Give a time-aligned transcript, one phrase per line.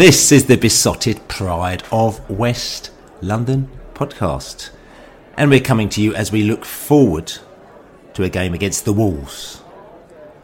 [0.00, 4.70] This is the Beesotted Pride of West London podcast.
[5.36, 7.30] And we're coming to you as we look forward
[8.14, 9.60] to a game against the Wolves.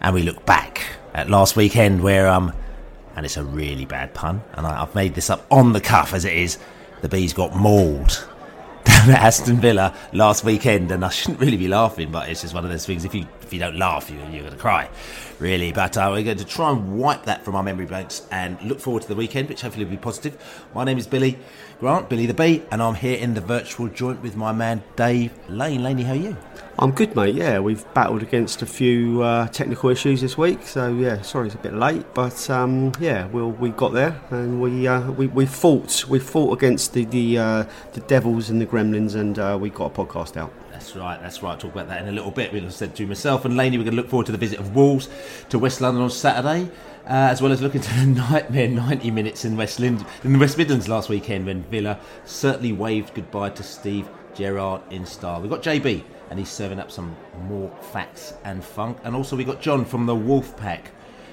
[0.02, 0.82] And we look back
[1.14, 2.52] at last weekend where, um,
[3.16, 6.12] and it's a really bad pun, and I, I've made this up on the cuff
[6.12, 6.58] as it is,
[7.00, 8.28] the Bees got mauled
[8.86, 12.54] down at Aston Villa last weekend, and I shouldn't really be laughing, but it's just
[12.54, 13.04] one of those things.
[13.04, 14.88] If you if you don't laugh, you, you're going to cry,
[15.38, 15.72] really.
[15.72, 18.80] But uh, we're going to try and wipe that from our memory banks and look
[18.80, 20.36] forward to the weekend, which hopefully will be positive.
[20.74, 21.38] My name is Billy
[21.78, 25.30] Grant, Billy the Bee, and I'm here in the virtual joint with my man Dave
[25.50, 25.82] Lane.
[25.82, 26.34] Laney, how are you?
[26.78, 27.34] I'm good, mate.
[27.34, 31.54] Yeah, we've battled against a few uh, technical issues this week, so yeah, sorry it's
[31.54, 35.44] a bit late, but um, yeah, we'll, we got there and we uh, we, we
[35.44, 39.68] fought we fought against the the, uh, the Devils and the Gremlins, and uh, we
[39.68, 40.54] got a podcast out.
[40.72, 41.60] That's right, that's right.
[41.60, 42.54] Talk about that in a little bit.
[42.54, 44.74] We said to myself and Laney, we're going to look forward to the visit of
[44.74, 45.08] Wolves
[45.50, 46.70] to West London on Saturday.
[47.06, 50.38] Uh, as well as looking to the nightmare 90 minutes in West, Lind- in the
[50.40, 55.40] West Midlands last weekend when Villa certainly waved goodbye to Steve Gerrard in style.
[55.40, 58.98] We've got JB and he's serving up some more facts and funk.
[59.04, 60.90] And also we've got John from the Wolf Pack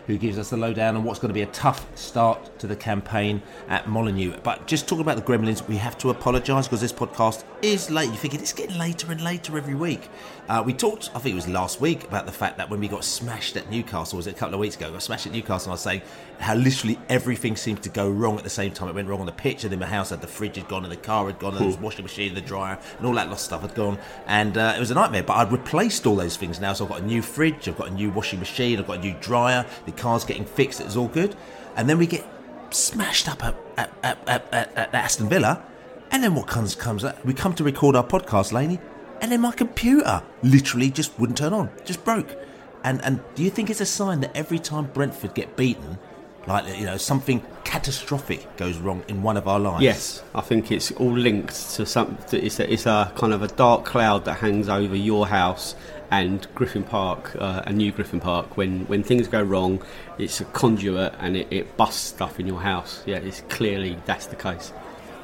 [0.08, 2.76] who gives us the lowdown on what's going to be a tough start to the
[2.76, 4.38] campaign at Molineux.
[4.44, 8.08] But just talking about the Gremlins, we have to apologise because this podcast is late.
[8.08, 10.10] You're thinking it's getting later and later every week.
[10.50, 12.90] Uh, we talked, I think it was last week, about the fact that when we
[12.90, 14.88] got smashed at Newcastle, was it a couple of weeks ago?
[14.88, 16.02] We got smashed at Newcastle, and I was saying
[16.40, 18.90] how literally everything seemed to go wrong at the same time.
[18.90, 20.84] It went wrong on the pitch, and then my house had the fridge had gone,
[20.84, 23.46] and the car had gone, and the washing machine, the dryer, and all that lost
[23.46, 23.98] stuff had gone.
[24.28, 25.24] And uh, it was a nightmare.
[25.24, 27.88] But I'd replaced all those things now, so I've got a new fridge, I've got
[27.88, 31.08] a new washing machine, I've got a new dryer, the car's getting fixed, it's all
[31.08, 31.36] good.
[31.76, 32.26] And then we get
[32.70, 35.64] smashed up at, at, at, at, Aston Villa.
[36.12, 37.04] And then what comes comes?
[37.26, 38.80] We come to record our podcast, Laney,
[39.22, 42.38] and then my computer literally just wouldn't turn on, just broke.
[42.84, 45.98] And and do you think it's a sign that every time Brentford get beaten,
[46.46, 49.84] like you know something catastrophic goes wrong in one of our lives?
[49.84, 53.48] Yes, I think it's all linked to something it's, a, it's a kind of a
[53.48, 55.76] dark cloud that hangs over your house
[56.22, 58.56] and Griffin Park, uh, a new Griffin Park.
[58.56, 59.82] When when things go wrong,
[60.20, 63.02] it's a conduit and it, it busts stuff in your house.
[63.08, 64.72] Yeah, it's clearly that's the case.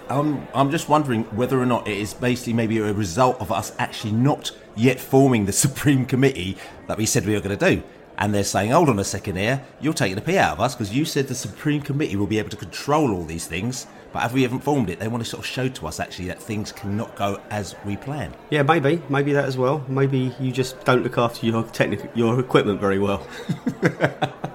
[0.10, 3.72] Um, I'm just wondering whether or not it is basically maybe a result of us
[3.78, 6.58] actually not yet forming the Supreme Committee
[6.88, 7.84] that we said we were going to do.
[8.18, 10.74] And they're saying, hold on a second here, you're taking the pee out of us
[10.76, 13.86] because you said the Supreme Committee will be able to control all these things.
[14.12, 16.28] But if we haven't formed it, they want to sort of show to us actually
[16.28, 18.34] that things cannot go as we plan.
[18.50, 19.84] Yeah, maybe, maybe that as well.
[19.88, 23.26] Maybe you just don't look after your technic- your equipment very well.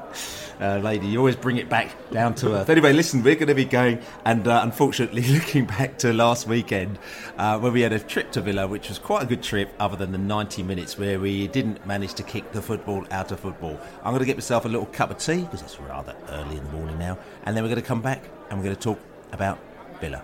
[0.60, 1.06] uh, lady.
[1.06, 2.70] You always bring it back down to earth.
[2.70, 6.98] Anyway, listen, we're going to be going, and uh, unfortunately, looking back to last weekend
[7.38, 9.96] uh, when we had a trip to Villa, which was quite a good trip, other
[9.96, 13.78] than the 90 minutes where we didn't manage to kick the football out of football.
[13.98, 16.64] I'm going to get myself a little cup of tea because it's rather early in
[16.64, 18.98] the morning now, and then we're going to come back and we're going to talk
[19.32, 19.58] about
[20.00, 20.22] Villa.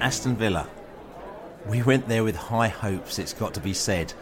[0.00, 0.68] Aston Villa.
[1.66, 4.12] We went there with high hopes, it's got to be said.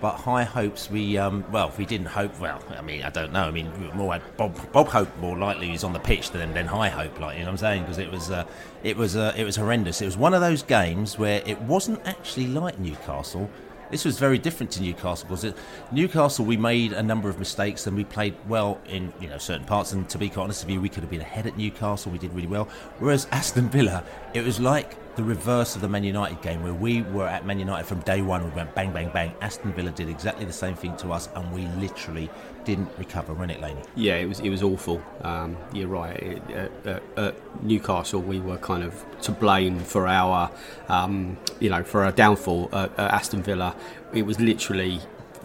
[0.00, 2.38] But high hopes, we um, well, we didn't hope.
[2.38, 3.44] Well, I mean, I don't know.
[3.44, 6.90] I mean, more Bob Bob Hope more likely is on the pitch than than high
[6.90, 8.44] hope, like you know what I'm saying, because it was uh,
[8.82, 10.02] it was uh, it was horrendous.
[10.02, 13.48] It was one of those games where it wasn't actually like Newcastle.
[13.94, 15.56] This was very different to Newcastle because it,
[15.92, 19.64] Newcastle we made a number of mistakes and we played well in you know certain
[19.64, 19.92] parts.
[19.92, 22.10] And to be quite honest with you, we could have been ahead at Newcastle.
[22.10, 22.64] We did really well.
[22.98, 24.02] Whereas Aston Villa,
[24.32, 27.60] it was like the reverse of the Man United game where we were at Man
[27.60, 28.42] United from day one.
[28.42, 29.32] We went bang, bang, bang.
[29.40, 32.28] Aston Villa did exactly the same thing to us, and we literally
[32.64, 33.32] didn't recover.
[33.32, 33.82] Wasn't it, Laney?
[33.94, 35.02] Yeah, it was it was awful.
[35.22, 36.16] Um, you're right.
[36.16, 40.50] It, at, at, at Newcastle, we were kind of to blame for our,
[40.88, 42.70] um, you know, for our downfall.
[42.72, 43.76] At, at Aston Villa,
[44.12, 45.00] it was literally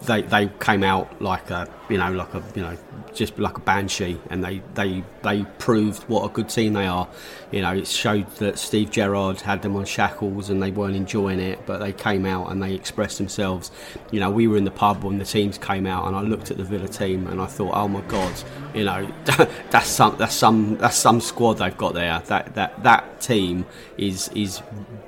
[0.06, 2.76] they they came out like a you know like a you know
[3.12, 7.08] just like a banshee, and they they they proved what a good team they are.
[7.50, 11.40] You know, it showed that Steve Gerrard had them on shackles and they weren't enjoying
[11.40, 13.70] it, but they came out and they expressed themselves.
[14.10, 16.50] You know, we were in the pub when the teams came out, and I looked
[16.50, 18.32] at the Villa team and I thought, oh my god,
[18.74, 19.10] you know,
[19.70, 22.20] that's some that's some that's some squad they've got there.
[22.26, 23.66] That that that team
[23.96, 24.62] is is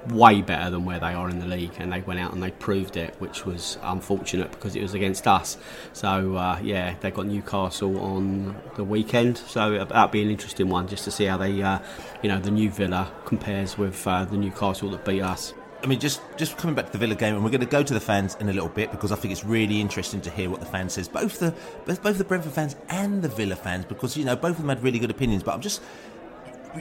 [0.09, 2.50] way better than where they are in the league, and they went out and they
[2.50, 5.56] proved it, which was unfortunate because it was against us.
[5.93, 10.89] So uh, yeah, they've got Newcastle on the weekend, so that'll be an interesting one
[10.89, 11.79] just to see how they, uh,
[12.23, 15.55] you know, the new Villa compares with uh, the Newcastle that beat us.
[15.82, 17.82] I mean, just just coming back to the Villa game, and we're going to go
[17.82, 20.49] to the fans in a little bit because I think it's really interesting to hear
[20.49, 21.52] what the fans says, both the
[21.84, 24.69] both, both the Brentford fans and the Villa fans, because you know both of them
[24.69, 25.43] had really good opinions.
[25.43, 25.82] But I'm just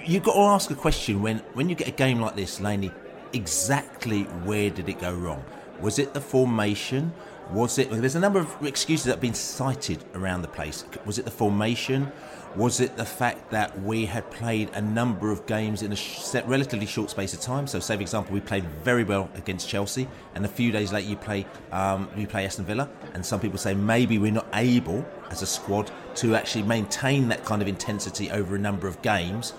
[0.06, 2.92] you've got to ask a question when when you get a game like this, Laney.
[3.34, 5.44] Exactly where did it go wrong?
[5.80, 7.14] Was it the formation?
[7.52, 7.90] Was it?
[7.90, 10.86] There's a number of excuses that have been cited around the place.
[11.06, 12.12] Was it the formation?
[12.56, 16.86] Was it the fact that we had played a number of games in a relatively
[16.86, 17.66] short space of time?
[17.66, 20.06] So, say for example, we played very well against Chelsea,
[20.36, 23.58] and a few days later you play um, we play Aston Villa, and some people
[23.58, 28.30] say maybe we're not able as a squad to actually maintain that kind of intensity
[28.32, 29.54] over a number of games,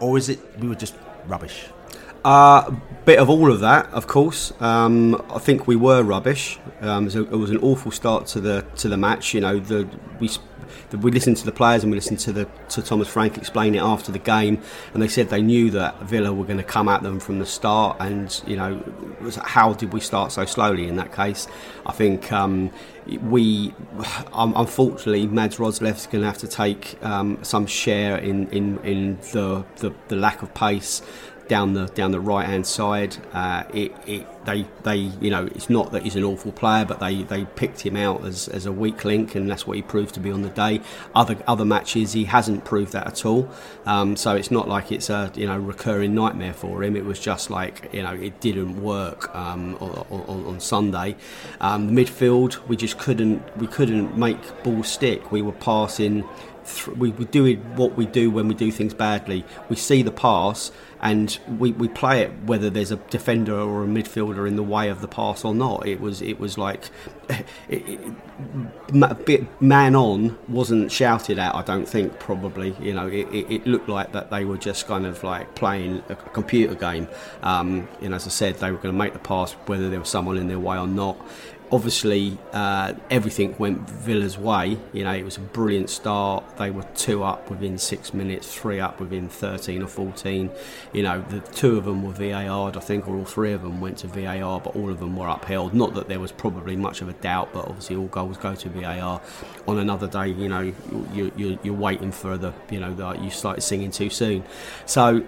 [0.00, 0.96] or is it we were just
[1.28, 1.66] rubbish?
[2.24, 4.52] A uh, bit of all of that, of course.
[4.60, 6.58] Um, I think we were rubbish.
[6.80, 9.34] Um, it was an awful start to the to the match.
[9.34, 9.88] You know, the
[10.20, 10.28] we
[10.98, 13.80] we listened to the players and we listened to the to Thomas Frank explain it
[13.80, 14.62] after the game,
[14.92, 17.46] and they said they knew that Villa were going to come at them from the
[17.46, 17.96] start.
[18.00, 18.82] And you know,
[19.44, 20.88] how did we start so slowly?
[20.88, 21.46] In that case,
[21.86, 22.70] I think um,
[23.06, 23.74] we
[24.32, 29.16] um, unfortunately Mads Roerslev's going to have to take um, some share in in, in
[29.32, 31.02] the, the, the lack of pace
[31.48, 33.16] down the down the right hand side.
[33.32, 37.00] Uh, it, it, they they you know it's not that he's an awful player, but
[37.00, 40.14] they, they picked him out as, as a weak link, and that's what he proved
[40.14, 40.80] to be on the day.
[41.14, 43.48] Other other matches he hasn't proved that at all.
[43.86, 46.96] Um, so it's not like it's a you know recurring nightmare for him.
[46.96, 51.16] It was just like you know it didn't work um, on, on, on, Sunday.
[51.60, 55.32] Um, midfield we just couldn't we couldn't make ball stick.
[55.32, 56.24] We were passing.
[56.64, 59.44] Th- we were doing what we do when we do things badly.
[59.68, 60.70] We see the pass
[61.02, 64.88] and we, we play it whether there's a defender or a midfielder in the way
[64.88, 65.86] of the pass or not.
[65.86, 66.90] It was it was like
[67.68, 67.84] it,
[69.28, 71.54] it, man on wasn't shouted at.
[71.56, 75.04] I don't think probably you know it, it, looked like that they were just kind
[75.04, 77.08] of like playing a computer game.
[77.42, 80.08] Um, and as I said, they were going to make the pass whether there was
[80.08, 81.18] someone in their way or not
[81.72, 84.76] obviously uh, everything went Villa's way.
[84.92, 86.58] You know, it was a brilliant start.
[86.58, 90.50] They were two up within six minutes, three up within 13 or 14.
[90.92, 93.80] You know, the two of them were VAR'd, I think, or all three of them
[93.80, 95.72] went to VAR, but all of them were upheld.
[95.72, 98.68] Not that there was probably much of a doubt, but obviously all goals go to
[98.68, 99.22] VAR.
[99.66, 100.72] On another day, you know,
[101.14, 104.44] you, you, you're waiting for the, you know, the, you started singing too soon.
[104.84, 105.24] So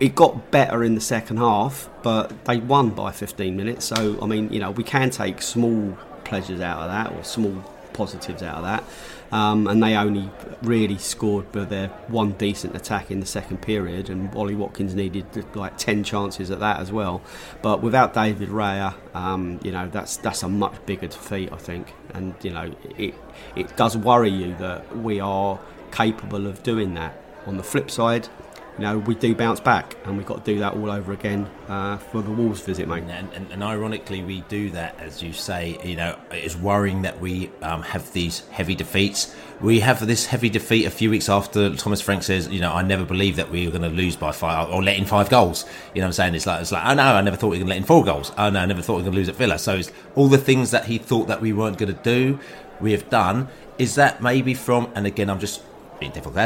[0.00, 3.84] it got better in the second half, but they won by 15 minutes.
[3.84, 7.62] So, I mean, you know, we can take small pleasures out of that or small
[7.92, 8.84] positives out of that.
[9.32, 10.30] Um, and they only
[10.62, 15.26] really scored with their one decent attack in the second period, and Ollie Watkins needed
[15.56, 17.22] like 10 chances at that as well.
[17.60, 21.92] But without David Raya, um, you know, that's that's a much bigger defeat, I think.
[22.14, 23.14] And, you know, it,
[23.56, 25.58] it does worry you that we are
[25.90, 27.22] capable of doing that.
[27.46, 28.28] On the flip side,
[28.78, 31.48] you know, we do bounce back, and we've got to do that all over again
[31.68, 33.04] uh, for the Wolves visit, mate.
[33.04, 35.78] And, and, and, ironically, we do that, as you say.
[35.82, 39.34] You know, it's worrying that we um, have these heavy defeats.
[39.62, 42.82] We have this heavy defeat a few weeks after Thomas Frank says, you know, I
[42.82, 45.64] never believed that we were going to lose by five or let in five goals.
[45.94, 47.56] You know, what I'm saying it's like it's like, oh no, I never thought we
[47.56, 48.30] were going to let in four goals.
[48.36, 49.58] Oh no, I never thought we were going to lose at Villa.
[49.58, 52.38] So it's all the things that he thought that we weren't going to do,
[52.78, 53.48] we have done.
[53.78, 54.90] Is that maybe from?
[54.94, 55.62] And again, I'm just
[55.98, 56.36] being difficult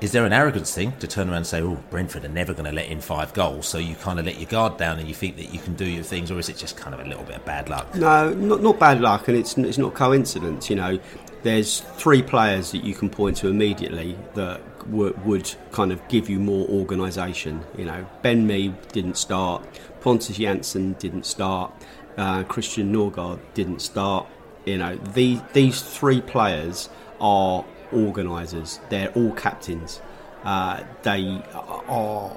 [0.00, 2.66] is there an arrogance thing to turn around and say, oh, Brentford are never going
[2.66, 5.14] to let in five goals, so you kind of let your guard down and you
[5.14, 7.24] think that you can do your things, or is it just kind of a little
[7.24, 7.94] bit of bad luck?
[7.94, 10.68] No, not, not bad luck, and it's, it's not coincidence.
[10.70, 10.98] You know,
[11.42, 16.28] there's three players that you can point to immediately that w- would kind of give
[16.28, 17.62] you more organisation.
[17.76, 19.64] You know, Ben Mee didn't start,
[20.00, 21.72] Pontus Jansson didn't start,
[22.16, 24.26] Uh, Christian Norgaard didn't start.
[24.64, 26.88] You know, the, these three players
[27.20, 27.62] are
[27.92, 28.80] organisers.
[28.88, 30.00] They're all captains.
[30.44, 32.36] Uh, they are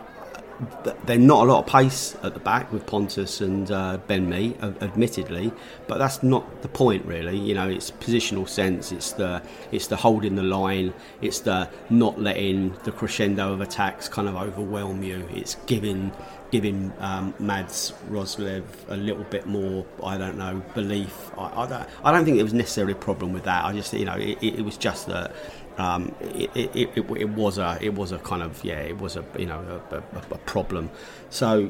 [1.05, 4.55] they're not a lot of pace at the back with Pontus and uh, Ben Mee,
[4.61, 5.51] admittedly,
[5.87, 7.37] but that's not the point really.
[7.37, 8.91] You know, it's positional sense.
[8.91, 10.93] It's the it's the holding the line.
[11.21, 15.27] It's the not letting the crescendo of attacks kind of overwhelm you.
[15.31, 16.11] It's giving
[16.51, 21.31] giving um, Mads Roerslev a little bit more, I don't know, belief.
[21.37, 23.65] I, I, don't, I don't think it was necessarily a problem with that.
[23.65, 25.35] I just, you know, it, it was just that
[25.79, 29.15] um, it, it, it, it, was a it was a kind of yeah it was
[29.15, 30.89] a you know a, a, a problem.
[31.29, 31.69] So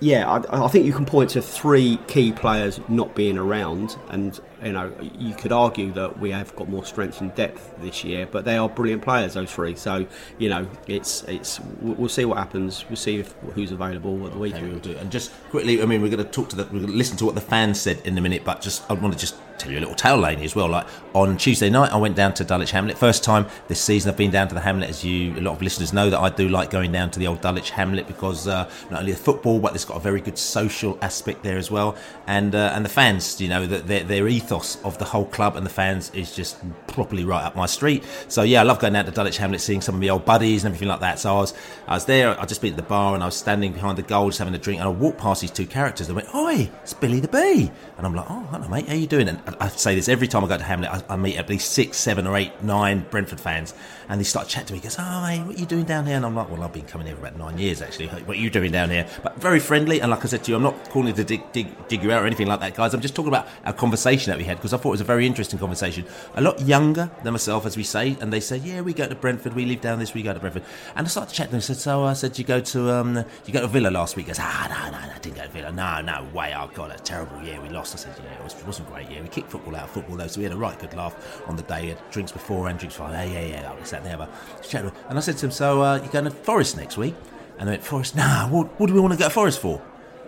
[0.00, 4.38] yeah, I, I, think you can point to three key players not being around, and
[4.64, 8.26] you know you could argue that we have got more strength and depth this year,
[8.26, 9.76] but they are brilliant players, those three.
[9.76, 10.06] So
[10.38, 12.84] you know it's it's we'll see what happens.
[12.88, 14.70] We'll see if, who's available at the weekend.
[14.70, 14.96] we'll do.
[14.96, 17.16] And just quickly, I mean, we're going to talk to the, we're going to listen
[17.18, 19.72] to what the fans said in a minute, but just I want to just tell
[19.72, 20.68] you a little tale, Laney, as well.
[20.68, 22.98] Like on Tuesday night, I went down to Dulwich Hamlet.
[22.98, 24.90] First time this season I've been down to the Hamlet.
[24.90, 27.26] As you, a lot of listeners know, that I do like going down to the
[27.26, 30.38] old Dulwich Hamlet because uh, not only the football, but it's got a very good
[30.38, 31.96] social aspect there as well.
[32.26, 35.56] And uh, and the fans, you know, that their, their ethos of the whole club
[35.56, 38.04] and the fans is just properly right up my street.
[38.28, 40.64] So yeah, I love going down to Dulwich Hamlet, seeing some of my old buddies
[40.64, 41.18] and everything like that.
[41.18, 41.54] So I was
[41.86, 42.38] I was there.
[42.40, 44.54] I just been at the bar and I was standing behind the goal, just having
[44.54, 46.08] a drink, and I walked past these two characters.
[46.08, 48.88] They went, "Oi, it's Billy the Bee," and I'm like, "Oh, hello, mate.
[48.88, 50.90] How you doing?" And I say this every time I go to Hamlet.
[50.90, 53.74] I, I meet at least six, seven, or eight, nine Brentford fans,
[54.12, 54.78] and they start chatting to me.
[54.78, 56.72] He goes, "Oh, mate, what are you doing down here?" And I'm like, "Well, I've
[56.72, 58.08] been coming here for about nine years actually.
[58.08, 60.56] What are you doing down here?" But very friendly, and like I said to you,
[60.56, 62.92] I'm not calling to dig, dig, dig you out or anything like that, guys.
[62.92, 65.04] I'm just talking about a conversation that we had because I thought it was a
[65.04, 66.04] very interesting conversation.
[66.34, 69.14] A lot younger than myself, as we say, and they said, "Yeah, we go to
[69.14, 69.54] Brentford.
[69.54, 70.12] We live down this.
[70.12, 70.64] We go to Brentford."
[70.94, 71.58] And I started to chat to them.
[71.58, 73.16] I said, "So I said, you go to um,
[73.46, 75.42] you go to Villa last week?" He goes, "Ah, no, no, no, I didn't go
[75.42, 75.72] to Villa.
[75.72, 76.52] No, no way.
[76.52, 77.58] I got a terrible year.
[77.62, 79.10] We lost." I said, "Yeah, it, was, it wasn't great.
[79.10, 81.16] Yeah, we kicked football out of football though, so we had a right good laugh
[81.46, 81.96] on the day.
[82.10, 83.14] Drinks before and drinks after.
[83.14, 83.62] Yeah, yeah, yeah.
[83.62, 84.28] That was that there."
[85.08, 87.14] And I said to him, "So uh, you going to Forest next week?"
[87.62, 89.80] And they went, Forest, nah, what, what do we want to go to Forest for?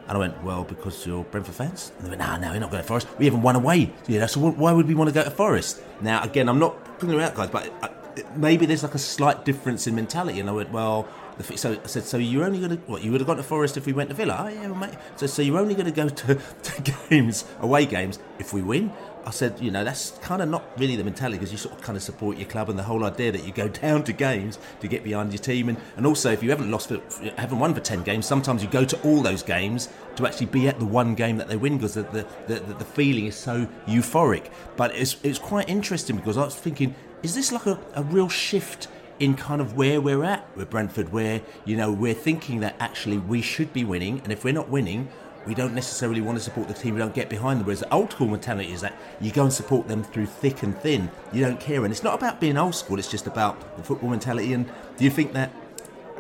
[0.07, 1.90] And I went, well, because you're Brentford fans.
[1.97, 3.09] And they went, no, no, we're not going to Forest.
[3.19, 3.93] We haven't won away.
[4.07, 5.83] Yeah, so why would we want to go to Forest?
[6.00, 7.88] Now, again, I'm not putting them out, guys, but uh,
[8.37, 10.38] maybe there's like a slight difference in mentality.
[10.38, 11.09] And I went, well,
[11.57, 13.02] so I said, so you're only going to what?
[13.02, 14.45] You would have gone to Forest if we went to Villa.
[14.45, 14.95] Oh yeah, well, mate.
[15.16, 18.93] So so you're only going to go to, to games, away games, if we win.
[19.26, 21.81] I said, you know, that's kind of not really the mentality because you sort of
[21.81, 24.59] kind of support your club and the whole idea that you go down to games
[24.81, 25.69] to get behind your team.
[25.69, 27.00] And, and also, if you haven't lost, for,
[27.37, 30.69] haven't won for 10 games, sometimes you go to all those games to actually be
[30.69, 33.66] at the one game that they win because the, the, the, the, feeling is so
[33.87, 34.50] euphoric.
[34.76, 38.28] But it's, it's quite interesting because I was thinking, is this like a, a real
[38.28, 38.88] shift?
[39.21, 43.16] in kind of where we're at with Brentford, where you know we're thinking that actually
[43.16, 45.09] we should be winning, and if we're not winning,
[45.47, 47.67] we don't necessarily want to support the team, we don't get behind them.
[47.67, 50.77] Whereas the old school mentality is that you go and support them through thick and
[50.79, 51.11] thin.
[51.33, 51.85] You don't care.
[51.85, 54.53] And it's not about being old school, it's just about the football mentality.
[54.53, 55.53] And do you think that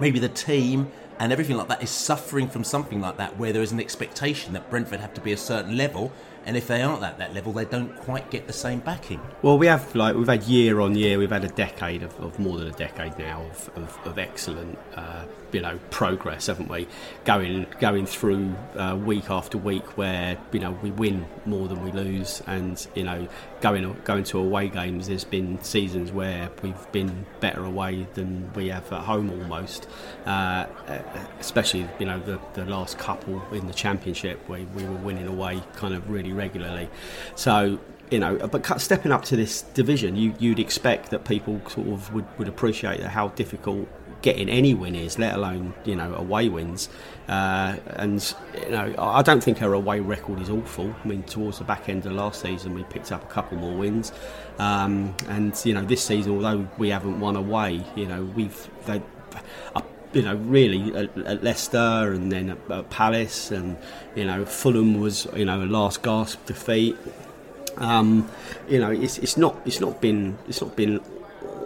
[0.00, 3.62] maybe the team and everything like that is suffering from something like that where there
[3.62, 6.12] is an expectation that Brentford have to be a certain level
[6.46, 9.20] and if they aren't at that level, they don't quite get the same backing.
[9.42, 12.38] Well, we have like we've had year on year, we've had a decade of, of
[12.38, 16.86] more than a decade now of, of, of excellent, uh, you know, progress, haven't we?
[17.24, 21.92] Going going through uh, week after week where you know we win more than we
[21.92, 23.26] lose, and you know
[23.60, 25.08] going going to away games.
[25.08, 29.88] There's been seasons where we've been better away than we have at home almost,
[30.26, 30.66] uh,
[31.40, 35.62] especially you know the the last couple in the championship where we were winning away
[35.76, 36.88] kind of really regularly.
[37.34, 37.78] So
[38.10, 42.12] you know, but stepping up to this division, you, you'd expect that people sort of
[42.12, 43.88] would, would appreciate how difficult
[44.22, 46.88] getting any win is, let alone you know away wins.
[47.28, 50.94] Uh, and you know, I don't think our away record is awful.
[51.04, 53.76] I mean, towards the back end of last season, we picked up a couple more
[53.76, 54.12] wins,
[54.58, 59.02] um, and you know, this season, although we haven't won away, you know, we've they,
[60.14, 63.76] you know, really at, at, Leicester and then at, at, Palace, and
[64.14, 66.96] you know, Fulham was you know a last gasp defeat.
[67.76, 68.30] Um,
[68.68, 71.00] you know, it's, it's not it's not been it's not been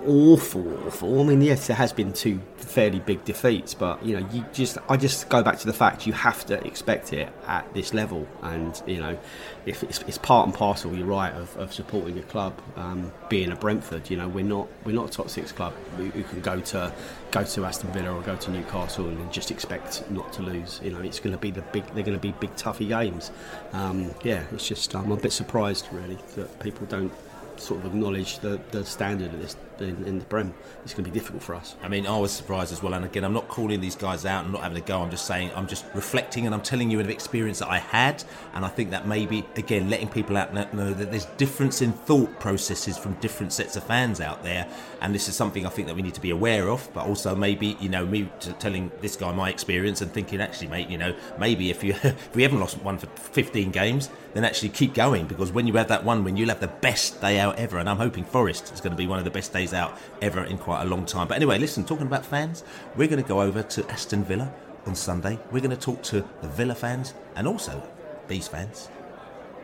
[0.06, 1.20] awful, awful.
[1.20, 4.78] I mean, yes, there has been two fairly big defeats, but you know, you just
[4.88, 8.26] I just go back to the fact you have to expect it at this level,
[8.42, 9.18] and you know,
[9.66, 13.52] if it's, it's part and parcel, you're right of, of supporting your club, um, being
[13.52, 14.10] a Brentford.
[14.10, 16.92] You know, we're not we're not a top six club who can go to
[17.30, 20.80] go to Aston Villa or go to Newcastle and just expect not to lose.
[20.82, 23.30] You know, it's going to be the big they're going to be big toughy games.
[23.72, 27.12] Um, yeah, it's just I'm a bit surprised really that people don't
[27.60, 30.54] sort of acknowledge the, the standard of this in, in the Prem.
[30.84, 31.76] It's going to be difficult for us.
[31.82, 32.94] I mean, I was surprised as well.
[32.94, 35.00] And again, I'm not calling these guys out and not having a go.
[35.00, 38.24] I'm just saying, I'm just reflecting and I'm telling you an experience that I had.
[38.54, 42.40] And I think that maybe, again, letting people out know that there's difference in thought
[42.40, 44.66] processes from different sets of fans out there.
[45.00, 46.88] And this is something I think that we need to be aware of.
[46.92, 50.88] But also, maybe, you know, me telling this guy my experience and thinking, actually, mate,
[50.88, 54.68] you know, maybe if you if we haven't lost one for 15 games, then actually
[54.68, 57.47] keep going because when you have that one win, you'll have the best day out
[57.56, 57.78] ever.
[57.78, 60.44] And I'm hoping Forest is going to be one of the best days out ever
[60.44, 61.28] in quite a long time.
[61.28, 62.64] But anyway, listen, talking about fans,
[62.96, 64.52] we're going to go over to Aston Villa
[64.86, 65.38] on Sunday.
[65.50, 67.82] We're going to talk to the Villa fans and also
[68.26, 68.88] Bees fans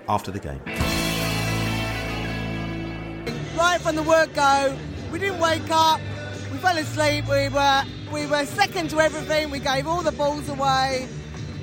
[0.08, 0.60] after the game.
[3.56, 4.76] Right from the word go,
[5.12, 6.00] we didn't wake up.
[6.50, 7.28] We fell asleep.
[7.28, 9.50] We were we were second to everything.
[9.50, 11.08] We gave all the balls away.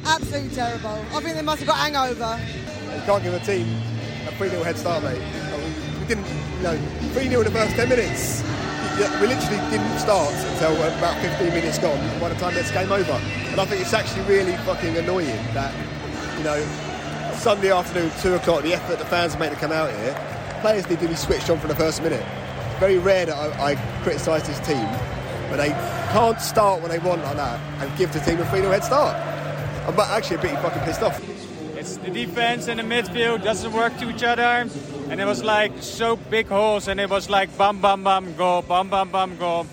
[0.06, 0.90] Absolutely terrible.
[0.90, 2.40] I think they must have got hangover.
[2.96, 3.68] You can't give a team
[4.28, 5.22] a 3 0 head start, mate.
[6.12, 6.28] Didn't,
[6.58, 6.78] you know,
[7.14, 8.44] 3 0 in the first 10 minutes.
[9.22, 12.92] We literally didn't start until uh, about 15 minutes gone by the time this game
[12.92, 13.14] over.
[13.14, 15.74] And I think it's actually really fucking annoying that,
[16.38, 16.62] you know,
[17.36, 20.14] Sunday afternoon, 2 o'clock, the effort the fans make to come out here,
[20.60, 22.26] players need to be switched on from the first minute.
[22.26, 24.86] It's very rare that I, I criticise this team,
[25.50, 25.70] but they
[26.12, 28.84] can't start when they want like that and give the team a 3 0 head
[28.84, 29.16] start.
[29.88, 31.24] I'm actually a bit fucking pissed off.
[31.78, 34.70] It's the defense and the midfield doesn't work to each other,
[35.12, 38.62] and it was like so big holes, and it was like bam bam bam go,
[38.62, 39.68] bam bam bam go.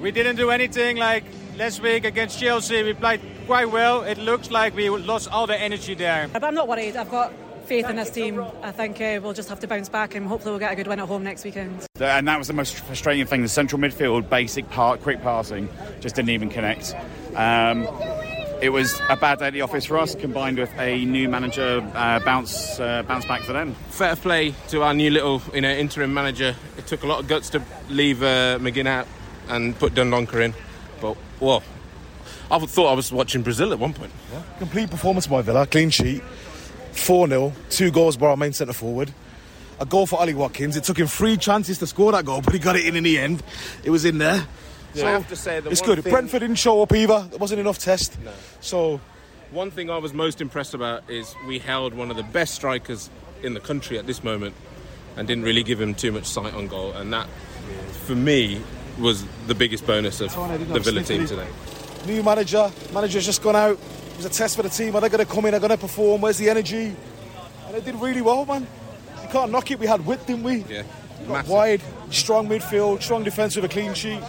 [0.00, 1.24] We didn't do anything like
[1.58, 2.84] last week against Chelsea.
[2.84, 4.02] We played quite well.
[4.02, 6.28] It looks like we lost all the energy there.
[6.32, 6.96] But I'm not worried.
[6.96, 7.32] I've got
[7.66, 8.44] faith in this team.
[8.62, 10.86] I think uh, we'll just have to bounce back and hopefully we'll get a good
[10.86, 11.86] win at home next weekend.
[12.00, 13.42] And that was the most frustrating thing.
[13.42, 15.68] The central midfield, basic part, quick passing,
[16.00, 16.94] just didn't even connect.
[17.34, 17.86] Um,
[18.62, 21.80] it was a bad day at the office for us, combined with a new manager
[21.94, 23.74] uh, bounce uh, bounce back for them.
[23.88, 26.54] Fair play to our new little you know interim manager.
[26.76, 29.06] It took a lot of guts to leave uh, McGinn out
[29.48, 30.54] and put Dendoncker in,
[31.00, 31.62] but well,
[32.50, 34.12] I thought I was watching Brazil at one point.
[34.32, 34.42] Yeah.
[34.58, 36.22] Complete performance by Villa, clean sheet,
[36.92, 39.12] four 0 two goals by our main centre forward.
[39.80, 40.76] A goal for Ollie Watkins.
[40.76, 43.04] It took him three chances to score that goal, but he got it in in
[43.04, 43.42] the end.
[43.82, 44.46] It was in there.
[44.94, 46.02] So I have to say it's good.
[46.02, 46.12] Thing...
[46.12, 47.22] Brentford didn't show up either.
[47.30, 48.18] There wasn't enough test.
[48.20, 48.32] No.
[48.60, 49.00] So
[49.50, 53.08] one thing I was most impressed about is we held one of the best strikers
[53.42, 54.54] in the country at this moment
[55.16, 56.92] and didn't really give him too much sight on goal.
[56.92, 57.28] And that,
[58.04, 58.60] for me,
[58.98, 60.34] was the biggest bonus of
[60.68, 61.46] the Villa team today.
[62.06, 62.70] New manager.
[62.92, 63.78] Manager's just gone out.
[63.78, 64.94] It was a test for the team.
[64.96, 65.54] Are they going to come in?
[65.54, 66.20] Are they going to perform?
[66.20, 66.94] Where's the energy?
[67.66, 68.66] And they did really well, man.
[69.22, 69.78] You can't knock it.
[69.78, 70.64] We had width, didn't we?
[70.68, 70.82] Yeah.
[71.46, 74.20] Wide, strong midfield, strong defence with a clean sheet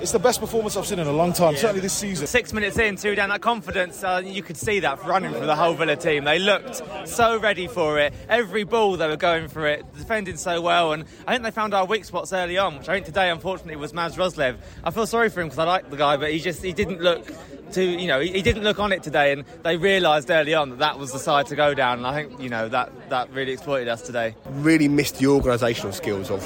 [0.00, 1.60] it's the best performance I've seen in a long time, yeah.
[1.60, 2.26] certainly this season.
[2.26, 5.54] Six minutes in, two down, that confidence, uh, you could see that running for the
[5.54, 6.24] whole Villa team.
[6.24, 8.14] They looked so ready for it.
[8.28, 11.74] Every ball they were going for it, defending so well, and I think they found
[11.74, 14.56] our weak spots early on, which I think today, unfortunately, was Mads Roerslev.
[14.82, 17.00] I feel sorry for him because I like the guy, but he just he didn't
[17.00, 17.30] look
[17.72, 20.70] to you know he, he didn't look on it today, and they realised early on
[20.70, 21.98] that that was the side to go down.
[21.98, 24.34] And I think you know that that really exploited us today.
[24.46, 26.40] Really missed the organisational skills of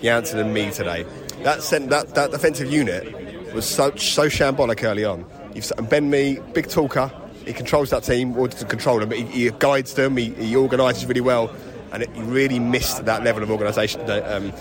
[0.00, 1.04] Jansson and Mee today
[1.44, 5.24] that sent, that, that defensive unit was so, so shambolic early on.
[5.54, 7.10] You've, Ben Mee, big talker,
[7.44, 10.54] he controls that team, or doesn't control them, but he, he guides them, he, he
[10.54, 11.50] organises really well,
[11.92, 14.00] and it, he really missed that level of organisation.
[14.02, 14.52] Um,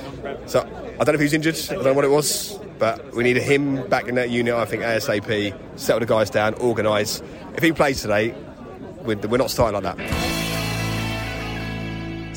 [0.47, 3.23] so I don't know if he's injured, I don't know what it was, but we
[3.23, 7.21] needed him back in that unit, I think, ASAP, settle the guys down, organise.
[7.55, 8.33] If he plays today,
[9.03, 10.38] we're, we're not starting like that.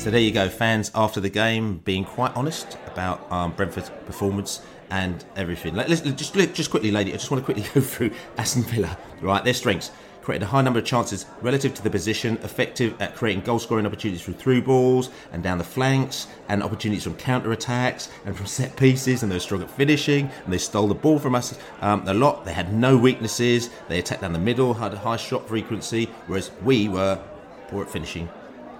[0.03, 4.61] So there you go, fans after the game being quite honest about um, Brentford's performance
[4.89, 5.75] and everything.
[5.75, 8.97] Let's, just just quickly, lady, I just want to quickly go through Aston Villa.
[9.21, 13.15] Right, their strengths: created a high number of chances relative to the position, effective at
[13.15, 18.35] creating goal-scoring opportunities through through balls and down the flanks, and opportunities from counter-attacks and
[18.35, 19.23] from set pieces.
[19.23, 22.13] And they were strong at finishing, and they stole the ball from us um, a
[22.13, 22.43] lot.
[22.43, 23.69] They had no weaknesses.
[23.87, 27.23] They attacked down the middle, had a high shot frequency, whereas we were
[27.69, 28.27] poor at finishing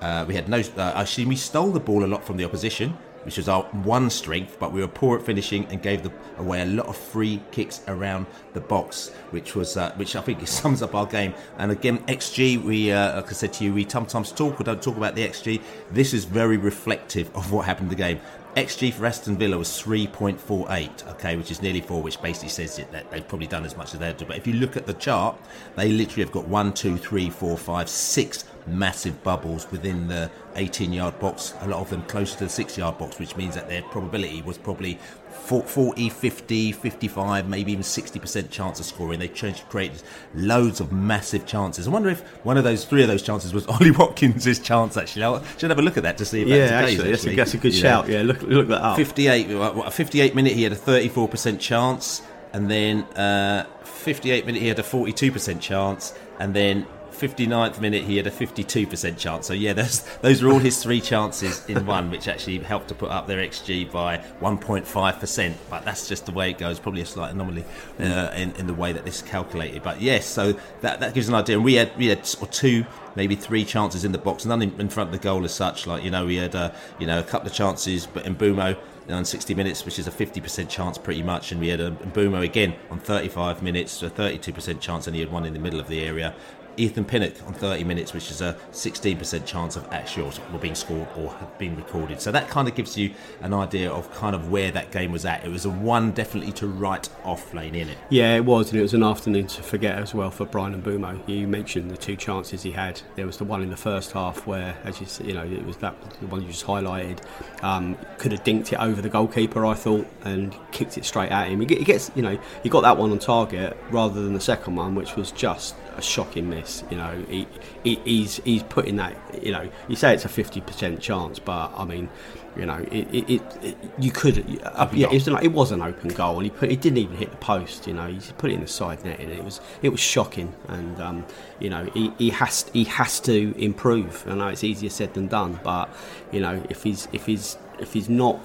[0.04, 0.60] uh, we had no.
[0.60, 2.90] Uh, actually, we stole the ball a lot from the opposition,
[3.24, 6.62] which was our one strength, but we were poor at finishing and gave the, away
[6.62, 10.82] a lot of free kicks around the box, which was uh, which I think sums
[10.82, 11.34] up our game.
[11.58, 14.82] And again, XG, we uh, like I said to you, we sometimes talk or don't
[14.82, 15.62] talk about the XG.
[15.92, 18.20] This is very reflective of what happened in the game.
[18.56, 22.92] XG for Aston Villa was 3.48, okay, which is nearly four, which basically says it,
[22.92, 24.26] that they've probably done as much as they had to.
[24.26, 25.36] But if you look at the chart,
[25.76, 30.94] they literally have got one, two, three, four, five, six massive bubbles within the 18
[30.94, 33.70] yard box, a lot of them close to the 6 yard box, which means that
[33.70, 35.00] their probability was probably
[35.34, 39.20] 40, 50, 55, maybe even 60% chance of scoring.
[39.20, 40.02] They changed created
[40.34, 41.88] loads of massive chances.
[41.88, 45.26] I wonder if one of those, three of those chances was Ollie Watkins' chance, actually.
[45.26, 47.24] I should have a look at that to see if yeah, that's actually, case.
[47.24, 48.08] That's, a, that's a good shout.
[48.08, 48.98] Yeah, look, look that up.
[48.98, 52.22] 58, a 58 minute, he had a 34% chance,
[52.54, 58.18] and then uh, 58 minute, he had a 42% chance, and then 59th minute he
[58.18, 59.48] had a 52% chance.
[59.48, 62.96] So yeah, those those are all his three chances in one, which actually helped to
[62.96, 65.54] put up their xG by 1.5%.
[65.70, 66.80] But that's just the way it goes.
[66.80, 67.66] Probably a slight anomaly
[68.00, 69.84] uh, in, in the way that this is calculated.
[69.84, 71.56] But yes, so that, that gives an idea.
[71.56, 74.80] And we had we had or two maybe three chances in the box, none in,
[74.80, 75.88] in front of the goal as such.
[75.88, 78.78] Like you know, we had uh, you know a couple of chances, but in Mbeumo
[79.10, 82.44] on 60 minutes, which is a 50% chance pretty much, and we had a Mbeumo
[82.44, 85.88] again on 35 minutes, a 32% chance, and he had one in the middle of
[85.88, 86.34] the area.
[86.78, 91.08] Ethan Pinnock on 30 minutes, which is a 16% chance of actual were being scored
[91.18, 92.22] or have been recorded.
[92.22, 95.26] So that kind of gives you an idea of kind of where that game was
[95.26, 95.46] at.
[95.46, 97.98] It was a one definitely to write off lane in it.
[98.10, 101.28] Yeah, it was, and it was an afternoon to forget as well for Bryan Mbeumo.
[101.28, 103.02] You mentioned the two chances he had.
[103.16, 105.78] There was the one in the first half where, as you you know, it was
[105.78, 107.20] that the one you just highlighted.
[107.62, 111.48] Um, could have dinked it over the goalkeeper, I thought, and kicked it straight at
[111.48, 111.60] him.
[111.60, 114.96] He gets, you know, he got that one on target rather than the second one,
[114.96, 116.63] which was just a shocking miss.
[116.90, 117.48] You know, he,
[117.84, 119.16] he, he's he's putting that.
[119.44, 122.10] You know, you say it's a fifty percent chance, but I mean,
[122.56, 124.62] you know, it, it, it you could.
[124.64, 126.72] Uh, yeah, it was, like, it was an open goal, and he put.
[126.72, 127.88] It didn't even hit the post.
[127.88, 130.54] You know, he put it in the side net, and it was it was shocking.
[130.68, 131.26] And um,
[131.60, 134.26] you know, he, he has he has to improve.
[134.28, 135.90] I know it's easier said than done, but
[136.32, 138.40] you know, if he's if he's if he's not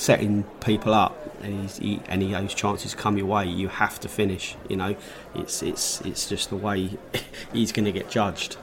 [0.00, 4.56] setting people up and he, any those chances come your way, you have to finish.
[4.68, 4.96] You know,
[5.34, 6.90] it's it's it's just the way
[7.52, 8.56] he's going to get judged.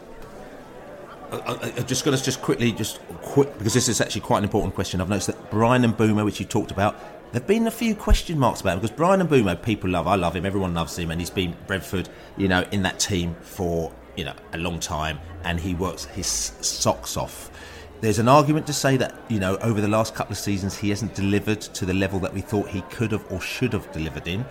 [1.32, 4.43] I, I, just got to just quickly, just quick, because this is actually quite an
[4.45, 5.02] important question.
[5.02, 6.95] I've noticed that Bryan Mbeumo, which you talked about,
[7.34, 10.38] there've been a few question marks about him because Bryan Mbeumo, people love, I love
[10.38, 14.23] him, everyone loves him, and he's been Brentford, you know, in that team for you
[14.23, 17.52] know a long time, and he works his socks off.
[17.99, 20.89] There's an argument to say that, you know, over the last couple of seasons, he
[20.89, 24.27] hasn't delivered to the level that we thought he could have or should have delivered
[24.27, 24.45] in.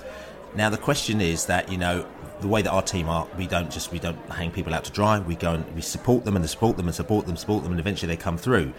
[0.56, 2.09] Now, the question is that, you know,
[2.40, 4.90] the way that our team are, we don't just we don't hang people out to
[4.90, 5.20] dry.
[5.20, 7.80] We go and we support them and support them and support them, support them, and
[7.80, 8.72] eventually they come through.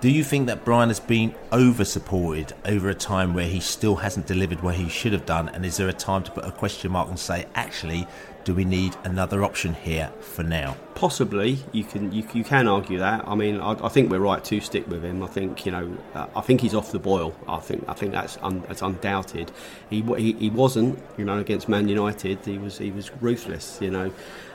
[0.00, 3.96] Do you think that Bryan has been over supported over a time where he still
[3.96, 5.48] hasn't delivered where he should have done?
[5.48, 8.06] And is there a time to put a question mark and say, actually,
[8.44, 10.76] do we need another option here for now?
[10.94, 13.26] Possibly, you can you, you can argue that.
[13.26, 15.22] I mean, I, I, think we're right to stick with him.
[15.22, 17.34] I think you know, uh, I think he's off the boil.
[17.48, 19.50] I think I think that's un, that's undoubted.
[19.90, 22.44] He, he, he wasn't, you know, against Man United.
[22.44, 23.78] He was he was ruthless.
[23.80, 24.12] You know,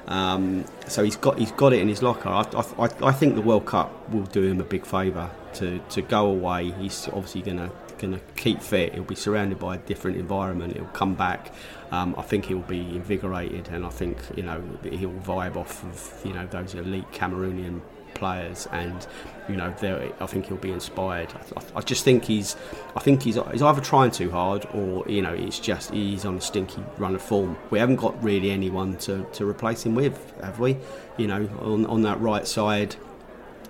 [0.08, 2.30] um, so he's got he's got it in his locker.
[2.30, 2.44] I,
[2.78, 6.28] I, I think the World Cup will do him a big favour to to go
[6.28, 6.72] away.
[6.72, 8.94] He's obviously going to going to keep fit.
[8.94, 10.76] He'll be surrounded by a different environment.
[10.76, 11.54] He'll come back.
[11.92, 16.26] Um, I think he'll be invigorated, and I think you know he'll vibe off of
[16.26, 17.82] you know those elite Cameroonian
[18.14, 19.08] players, and
[19.48, 19.74] you know
[20.20, 21.34] I think he'll be inspired.
[21.56, 22.56] I, I, just think he's
[22.96, 26.38] I think he's he's either trying too hard or you know it's just he's on
[26.38, 27.58] a stinky run of form.
[27.72, 30.78] We haven't got really anyone to, to replace him with, have we?
[31.18, 32.96] You know on on that right side,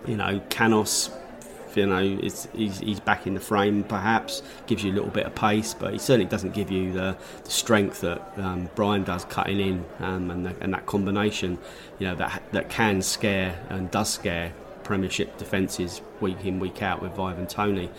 [0.06, 1.12] you know Canos
[1.80, 5.34] you know, he's, he's back in the frame, perhaps gives you a little bit of
[5.34, 9.60] pace, but he certainly doesn't give you the, the strength that um, Bryan does cutting
[9.60, 11.58] in, um, and, the, and that combination,
[12.00, 17.02] you know, that that can scare and does scare Premiership defences week in week out
[17.02, 17.89] with Ivan Toney.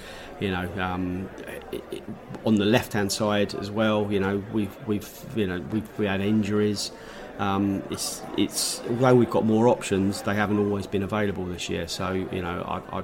[0.41, 1.31] You know, um,
[1.71, 2.03] it, it,
[2.45, 4.11] on the left hand side as well.
[4.11, 6.91] You know, we've we've you know we've we had injuries.
[7.39, 11.89] Um, it's it's although we've got more options, they haven't always been available this year.
[11.89, 13.03] So you know, I, I,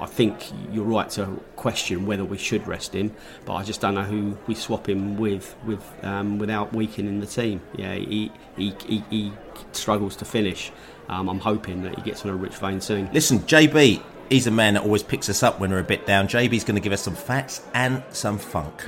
[0.00, 3.94] I think you're right to question whether we should rest him, but I just don't
[3.94, 7.60] know who we swap him with with um, without weakening the team.
[7.76, 9.32] Yeah, he he, he, he
[9.72, 10.72] struggles to finish.
[11.08, 13.10] Um, I'm hoping that he gets on a rich vein soon.
[13.12, 16.28] Listen, JB, he's a man that always picks us up when we're a bit down.
[16.28, 18.84] JB's going to give us some facts and some funk.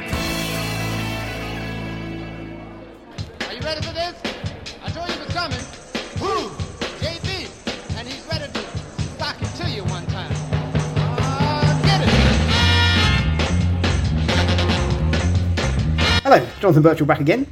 [16.66, 17.46] Jonathan Birchall back again.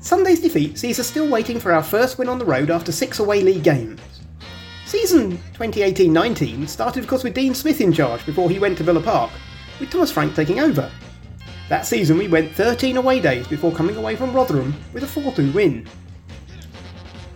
[0.00, 3.18] Sunday's defeat sees us still waiting for our first win on the road after six
[3.18, 4.00] away league games.
[4.86, 8.82] Season 2018 19 started, of course, with Dean Smith in charge before he went to
[8.82, 9.30] Villa Park,
[9.78, 10.90] with Thomas Frank taking over.
[11.68, 15.30] That season, we went 13 away days before coming away from Rotherham with a 4
[15.32, 15.86] 2 win.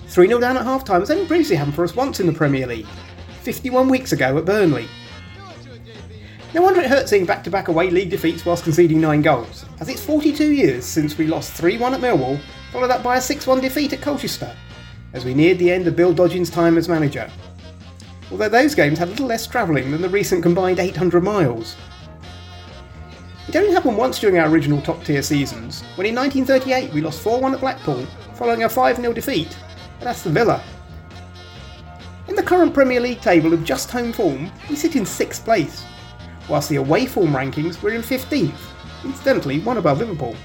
[0.07, 2.33] 3 0 down at half time has only previously happened for us once in the
[2.33, 2.87] Premier League,
[3.43, 4.89] 51 weeks ago at Burnley.
[6.55, 9.65] No wonder it hurt seeing back to back away league defeats whilst conceding 9 goals,
[9.81, 12.39] as it's 42 years since we lost 3 1 at Millwall,
[12.71, 14.55] followed up by a 6 1 defeat at Colchester,
[15.15, 17.31] as we neared the end of Bill Dodgin's time as manager.
[18.31, 21.75] Although those games had a little less travelling than the recent combined 800 miles.
[23.49, 27.23] It only happened once during our original top tier seasons, when in 1938 we lost
[27.23, 29.57] 4 1 at Blackpool, following a 5 0 defeat
[30.03, 30.63] at Aston Villa.
[32.29, 35.85] In the current Premier League table of just home form, we sit in 6th place,
[36.49, 38.53] whilst the away form rankings were in 15th,
[39.05, 40.37] incidentally one above Liverpool.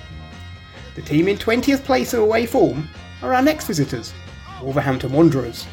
[0.96, 2.90] The team in 20th place of away form
[3.22, 4.14] are our next visitors,
[4.62, 5.66] Wolverhampton Wanderers.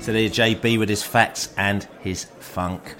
[0.00, 2.94] So there's JB with his facts and his funk.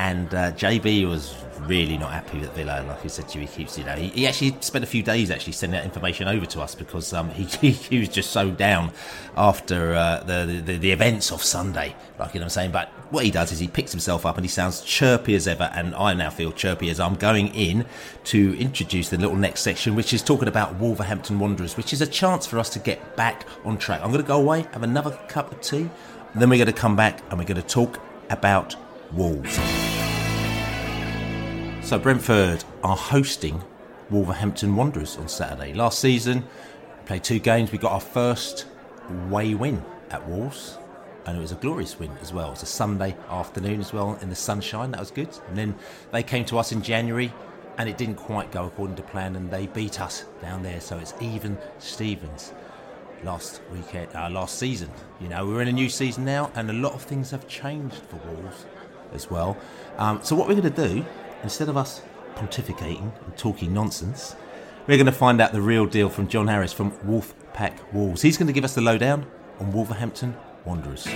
[0.00, 1.34] And uh, JB was
[1.66, 2.82] really not happy with Villa.
[2.88, 5.02] Like I said to you, he keeps, you know, he, he actually spent a few
[5.02, 8.50] days actually sending that information over to us because um, he, he was just so
[8.50, 8.92] down
[9.36, 11.94] after uh, the, the, the events of Sunday.
[12.18, 12.70] Like you know what I'm saying.
[12.70, 15.70] But what he does is he picks himself up and he sounds chirpy as ever.
[15.74, 17.84] And I now feel chirpy as I'm going in
[18.24, 22.06] to introduce the little next section, which is talking about Wolverhampton Wanderers, which is a
[22.06, 24.00] chance for us to get back on track.
[24.02, 25.90] I'm going to go away, have another cup of tea.
[26.34, 28.76] Then we're going to come back and we're going to talk about
[29.12, 29.89] Wolves.
[31.90, 33.60] So Brentford are hosting
[34.10, 35.74] Wolverhampton Wanderers on Saturday.
[35.74, 37.72] Last season, we played two games.
[37.72, 38.66] We got our first
[39.08, 40.78] away win at Wolves,
[41.26, 42.46] and it was a glorious win as well.
[42.46, 44.92] It was a Sunday afternoon as well in the sunshine.
[44.92, 45.36] That was good.
[45.48, 45.74] And then
[46.12, 47.32] they came to us in January,
[47.76, 50.80] and it didn't quite go according to plan, and they beat us down there.
[50.80, 52.52] So it's even Stevens
[53.24, 54.90] last weekend, uh, last season.
[55.20, 57.96] You know, we're in a new season now, and a lot of things have changed
[57.96, 58.64] for Wolves
[59.12, 59.56] as well.
[59.98, 61.04] Um, so what we're going to do,
[61.42, 62.02] instead of us
[62.34, 64.36] pontificating and talking nonsense,
[64.86, 68.22] we're going to find out the real deal from John Harris from Wolfpack Wolves.
[68.22, 69.26] He's going to give us the lowdown
[69.58, 71.06] on Wolverhampton Wanderers.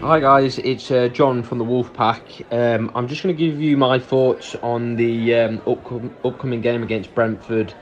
[0.00, 2.52] Hi guys, it's uh, John from the Wolfpack.
[2.52, 6.82] Um, I'm just going to give you my thoughts on the um, upcom- upcoming game
[6.82, 7.72] against Brentford.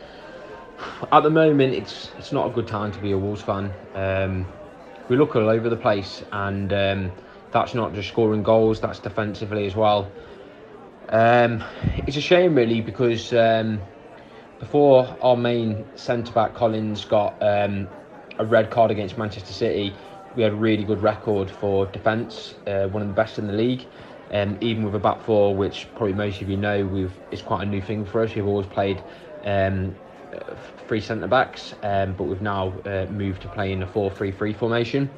[1.11, 3.73] At the moment, it's it's not a good time to be a Wolves fan.
[3.95, 4.47] Um,
[5.09, 7.13] we look all over the place, and um,
[7.53, 10.11] that's not just scoring goals; that's defensively as well.
[11.09, 11.63] Um,
[12.07, 13.81] it's a shame, really, because um,
[14.59, 17.89] before our main centre back Collins got um,
[18.39, 19.95] a red card against Manchester City,
[20.35, 23.53] we had a really good record for defence, uh, one of the best in the
[23.53, 23.87] league.
[24.33, 27.65] Um, even with a back four, which probably most of you know, we've it's quite
[27.65, 28.35] a new thing for us.
[28.35, 29.03] We've always played
[29.45, 29.95] um,
[30.89, 34.53] three centre backs, um, but we've now uh, moved to playing a 4 3 3
[34.55, 35.11] formation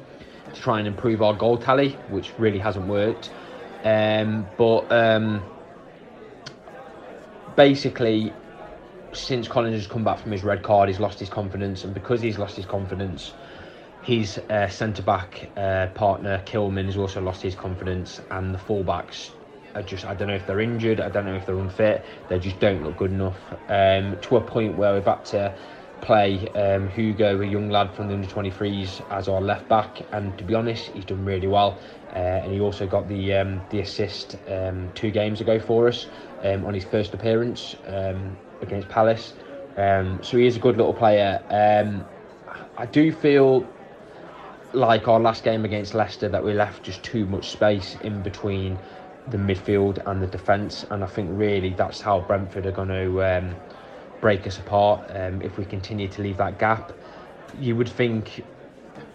[0.55, 3.29] to try and improve our goal tally, which really hasn't worked.
[3.83, 5.41] Um, but um,
[7.55, 8.33] basically,
[9.13, 12.21] since Collins has come back from his red card, he's lost his confidence, and because
[12.21, 13.33] he's lost his confidence,
[14.03, 19.31] his uh, centre back uh, partner Kilman has also lost his confidence, and the fullbacks
[19.75, 22.39] are just I don't know if they're injured, I don't know if they're unfit, they
[22.39, 23.37] just don't look good enough.
[23.67, 25.55] Um, to a point where we've had to
[26.05, 30.37] play um, Hugo, a young lad from the under 23s, as our left back, and
[30.37, 31.79] to be honest, he's done really well.
[32.13, 36.07] Uh, and he also got the um, the assist um, two games ago for us
[36.43, 39.33] um, on his first appearance um, against Palace.
[39.75, 41.41] Um, so he is a good little player.
[42.77, 43.67] I do feel
[44.73, 48.77] like our last game against Leicester that we left just too much space in between
[49.29, 53.21] the midfield and the defence, and I think really that's how Brentford are going to
[54.25, 56.91] break us apart um, if we continue to leave that gap.
[57.59, 58.43] You would think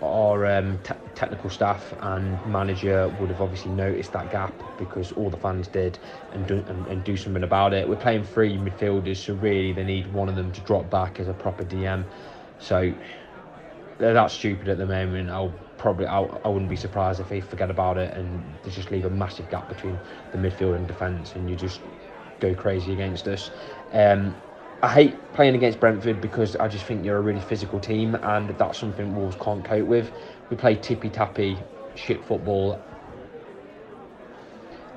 [0.00, 5.28] our um, te- technical staff and manager would have obviously noticed that gap because all
[5.28, 5.98] the fans did
[6.32, 7.88] and do, and, and do something about it.
[7.88, 11.26] We're playing three midfielders, so really they need one of them to drop back as
[11.26, 12.04] a proper DM.
[12.60, 12.92] So
[13.98, 15.28] they're that stupid at the moment.
[15.28, 18.92] I'll probably I, I wouldn't be surprised if they forget about it and they just
[18.92, 19.98] leave a massive gap between
[20.30, 21.80] the midfield and defence, and you just
[22.38, 23.50] go crazy against us.
[23.92, 24.36] Um,
[24.82, 28.56] I hate playing against Brentford because I just think you're a really physical team, and
[28.56, 30.10] that's something Wolves can't cope with.
[30.48, 31.58] We play tippy tappy
[31.96, 32.80] shit football.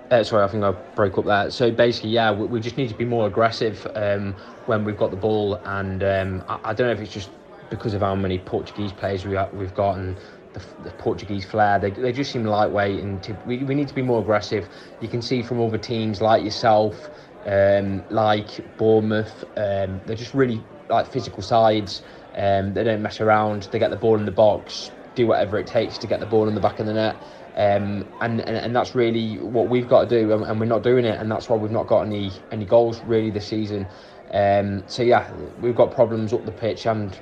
[0.09, 1.51] Uh, sorry, I think I broke up there.
[1.51, 4.33] So basically, yeah, we, we just need to be more aggressive um,
[4.67, 7.29] when we've got the ball, and um, I, I don't know if it's just
[7.69, 10.15] because of how many Portuguese players we have, we've got and
[10.53, 11.79] the, the, Portuguese flair.
[11.79, 14.69] They, they just seem lightweight, and we, we need to be more aggressive.
[15.01, 17.09] You can see from other teams like yourself,
[17.45, 22.01] um, like Bournemouth, um, they're just really like physical sides.
[22.35, 23.63] Um, they don't mess around.
[23.71, 26.47] They get the ball in the box, do whatever it takes to get the ball
[26.47, 27.15] in the back of the net.
[27.55, 30.81] Um, and, and and that's really what we've got to do, and, and we're not
[30.81, 33.85] doing it, and that's why we've not got any any goals really this season.
[34.31, 37.15] Um, so yeah, we've got problems up the pitch and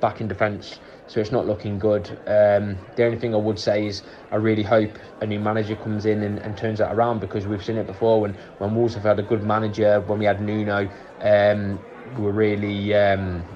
[0.00, 2.10] back in defence, so it's not looking good.
[2.26, 6.04] Um, the only thing I would say is I really hope a new manager comes
[6.06, 9.04] in and, and turns that around because we've seen it before when when Wolves have
[9.04, 10.00] had a good manager.
[10.00, 10.90] When we had Nuno,
[11.20, 11.84] um,
[12.16, 12.94] we were really.
[12.94, 13.46] Um,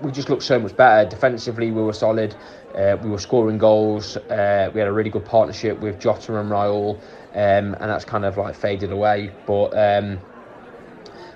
[0.00, 1.70] we just looked so much better defensively.
[1.70, 2.36] We were solid.
[2.74, 4.16] Uh, we were scoring goals.
[4.16, 7.00] Uh, we had a really good partnership with Jota and Raul,
[7.34, 9.34] um, and that's kind of like faded away.
[9.46, 10.20] But um,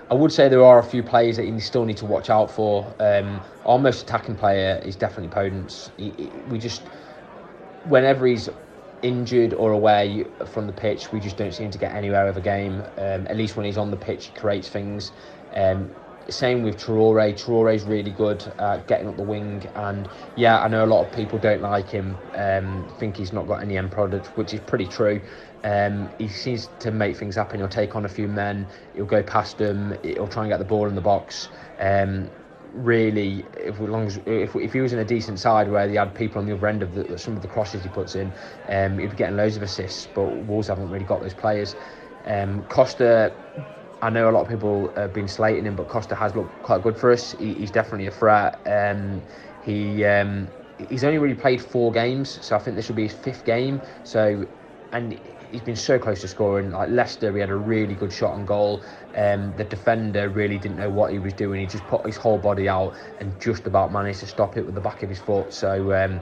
[0.09, 2.51] I would say there are a few players that you still need to watch out
[2.51, 2.95] for.
[3.01, 5.91] Um, our most attacking player is definitely Podence.
[6.49, 6.83] We just,
[7.89, 8.49] whenever he's
[9.03, 12.41] injured or away from the pitch, we just don't seem to get anywhere with a
[12.41, 12.83] game.
[12.99, 15.11] Um, at least when he's on the pitch, he creates things.
[15.55, 15.91] Um,
[16.29, 17.33] same with Traore.
[17.35, 21.13] Traore's really good at getting up the wing, and yeah, I know a lot of
[21.13, 22.17] people don't like him.
[22.35, 25.21] Um, think he's not got any end product, which is pretty true.
[25.67, 27.59] Um, he seems to make things happen.
[27.59, 28.69] He'll take on a few men.
[28.95, 29.97] He'll go past them.
[30.05, 31.49] He'll try and get the ball in the box.
[31.81, 32.31] Um,
[32.73, 35.97] really, if as long as if, if he was in a decent side where he
[35.97, 38.33] had people on the other end of the, some of the crosses he puts in,
[38.69, 40.07] um, he'd be getting loads of assists.
[40.15, 41.75] But Wolves haven't really got those players.
[42.27, 43.33] Um, Costa,
[44.03, 46.83] I know a lot of people have been slating him, but Costa has looked quite
[46.83, 47.33] good for us.
[47.33, 48.61] He, he's definitely a threat.
[48.67, 49.21] Um,
[49.65, 50.47] he um,
[50.89, 53.83] he's only really played four games, so I think this will be his fifth game.
[54.05, 54.47] So,
[54.93, 55.19] and
[55.51, 56.71] he's been so close to scoring.
[56.71, 58.83] Like Leicester, he had a really good shot on goal.
[59.15, 61.61] Um, the defender really didn't know what he was doing.
[61.61, 64.75] He just put his whole body out and just about managed to stop it with
[64.75, 65.53] the back of his foot.
[65.53, 65.93] So.
[65.93, 66.21] Um,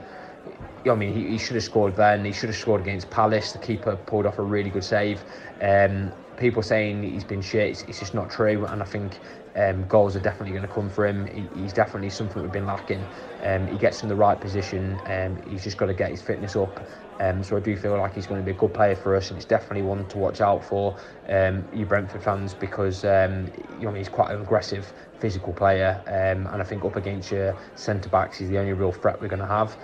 [0.87, 2.25] I mean, he, he should have scored then.
[2.25, 3.53] He should have scored against Palace.
[3.53, 5.25] The keeper pulled off a really good save.
[5.63, 8.67] Um, people saying he's been shit, it's, it's, just not true.
[8.67, 9.21] And I think
[9.57, 11.27] um, goals are definitely going to come for him.
[11.27, 13.05] He, he's definitely something we've been lacking.
[13.43, 15.01] Um, he gets in the right position.
[15.07, 16.81] Um, he's just got to get his fitness up.
[17.21, 19.31] Um, so I do feel like he's going to be a good player for us,
[19.31, 20.97] and it's definitely one to watch out for
[21.29, 26.49] um, you Brentford fans because um, you know he's quite an aggressive, physical player, and
[26.49, 29.47] I think up against your centre backs, he's the only real threat we're going to
[29.47, 29.77] have.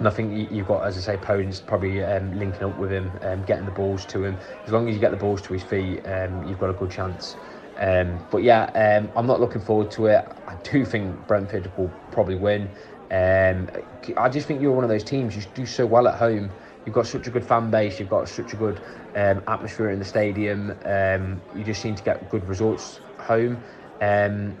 [0.00, 2.90] Um, and I think you've got, as I say, Podence probably um, linking up with
[2.90, 4.38] him, getting the balls to him.
[4.66, 6.00] As long as you get the balls to his feet,
[6.44, 7.36] you've got a good chance.
[7.76, 10.24] Um, but yeah, um, I'm not looking forward to it.
[10.46, 12.74] I do think Brentford will probably win.
[13.10, 13.68] Um,
[14.16, 15.36] I just think you're one of those teams.
[15.36, 16.54] You do so well at home.
[16.84, 17.98] You've got such a good fan base.
[17.98, 18.80] You've got such a good
[19.14, 20.78] um, atmosphere in the stadium.
[20.84, 23.64] Um, you just seem to get good results home.
[24.00, 24.60] Um,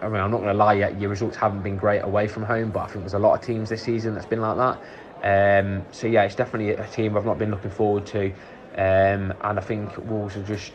[0.00, 1.00] I mean, I'm not going to lie yet.
[1.00, 3.44] Your results haven't been great away from home, but I think there's a lot of
[3.44, 4.80] teams this season that's been like that.
[5.22, 8.32] Um, so yeah, it's definitely a team I've not been looking forward to.
[8.76, 10.72] Um, and I think Wolves are just,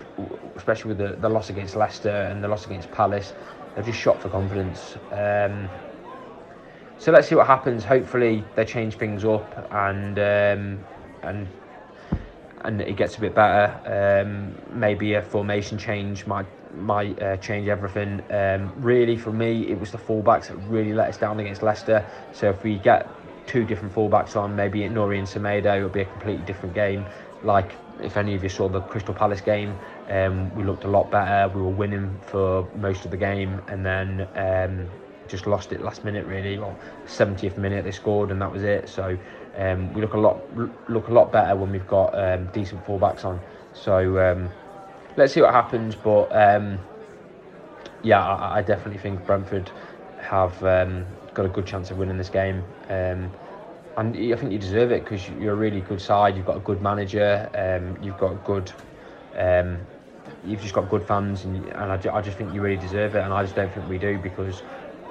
[0.55, 3.33] especially with the, the loss against Leicester and the loss against Palace,
[3.73, 4.95] they're just shot for confidence.
[5.11, 5.69] Um,
[6.97, 7.83] so let's see what happens.
[7.83, 10.83] Hopefully they change things up and um,
[11.23, 11.47] and
[12.61, 14.23] and it gets a bit better.
[14.23, 18.21] Um, maybe a formation change might might uh, change everything.
[18.29, 22.05] Um, really, for me, it was the fullbacks that really let us down against Leicester.
[22.33, 23.09] So if we get
[23.47, 27.05] two different fullbacks on, maybe Nouri and Semedo, it'll be a completely different game.
[27.43, 29.77] Like if any of you saw the Crystal Palace game,
[30.09, 31.51] um, we looked a lot better.
[31.53, 34.89] We were winning for most of the game, and then um,
[35.27, 36.25] just lost it last minute.
[36.25, 38.89] Really, well, 70th minute they scored, and that was it.
[38.89, 39.17] So
[39.57, 40.39] um, we look a lot
[40.89, 43.39] look a lot better when we've got um, decent fullbacks on.
[43.73, 44.49] So um,
[45.17, 45.95] let's see what happens.
[45.95, 46.79] But um,
[48.03, 49.71] yeah, I, I, definitely think Brentford
[50.19, 50.59] have
[51.33, 52.63] got a good chance of winning this game
[53.97, 56.35] and I think you deserve it because you're a really good side.
[56.35, 57.49] You've got a good manager.
[57.55, 58.71] Um, you've got good.
[59.37, 59.79] Um,
[60.45, 63.19] you've just got good fans, and, and I, I, just think you really deserve it.
[63.19, 64.63] And I just don't think we do because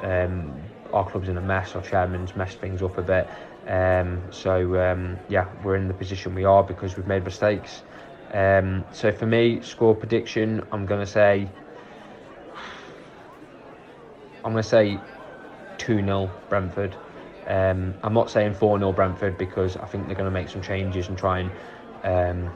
[0.03, 0.53] um,
[0.93, 1.75] our club's in a mess.
[1.75, 3.27] Our chairman's messed things up a bit.
[3.67, 7.83] Um, so um, yeah, we're in the position we are because we've made mistakes.
[8.35, 11.49] Um, so for me, score prediction, I'm going to say.
[14.45, 14.99] I'm going to say
[15.79, 16.95] 2 0 Brentford.
[17.47, 20.61] Um, I'm not saying 4 0 Brentford because I think they're going to make some
[20.61, 21.51] changes and try and
[22.03, 22.53] um,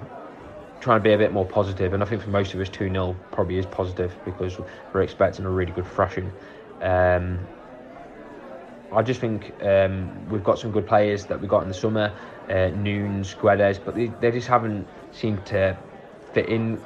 [0.80, 1.92] try and be a bit more positive.
[1.92, 4.58] And I think for most of us, 2 0 probably is positive because
[4.92, 6.32] we're expecting a really good thrashing.
[6.82, 7.38] Um,
[8.90, 12.12] I just think um, we've got some good players that we got in the summer,
[12.48, 15.77] uh, Nunes, Guedes, but they, they just haven't seemed to
[16.33, 16.81] fit in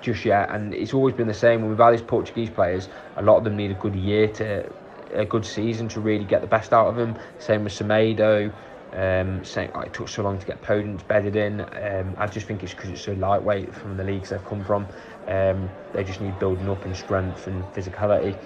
[0.00, 0.50] just yet.
[0.50, 2.88] And it's always been the same when we've had these Portuguese players.
[3.16, 4.70] A lot of them need a good year to
[5.12, 7.16] a good season to really get the best out of them.
[7.38, 8.52] Same with Semedo.
[8.92, 11.60] Um, saying oh, it took so long to get Podence bedded in.
[11.60, 14.86] Um, I just think it's because it's so lightweight from the leagues they've come from.
[15.26, 18.36] Um, they just need building up in strength and physicality.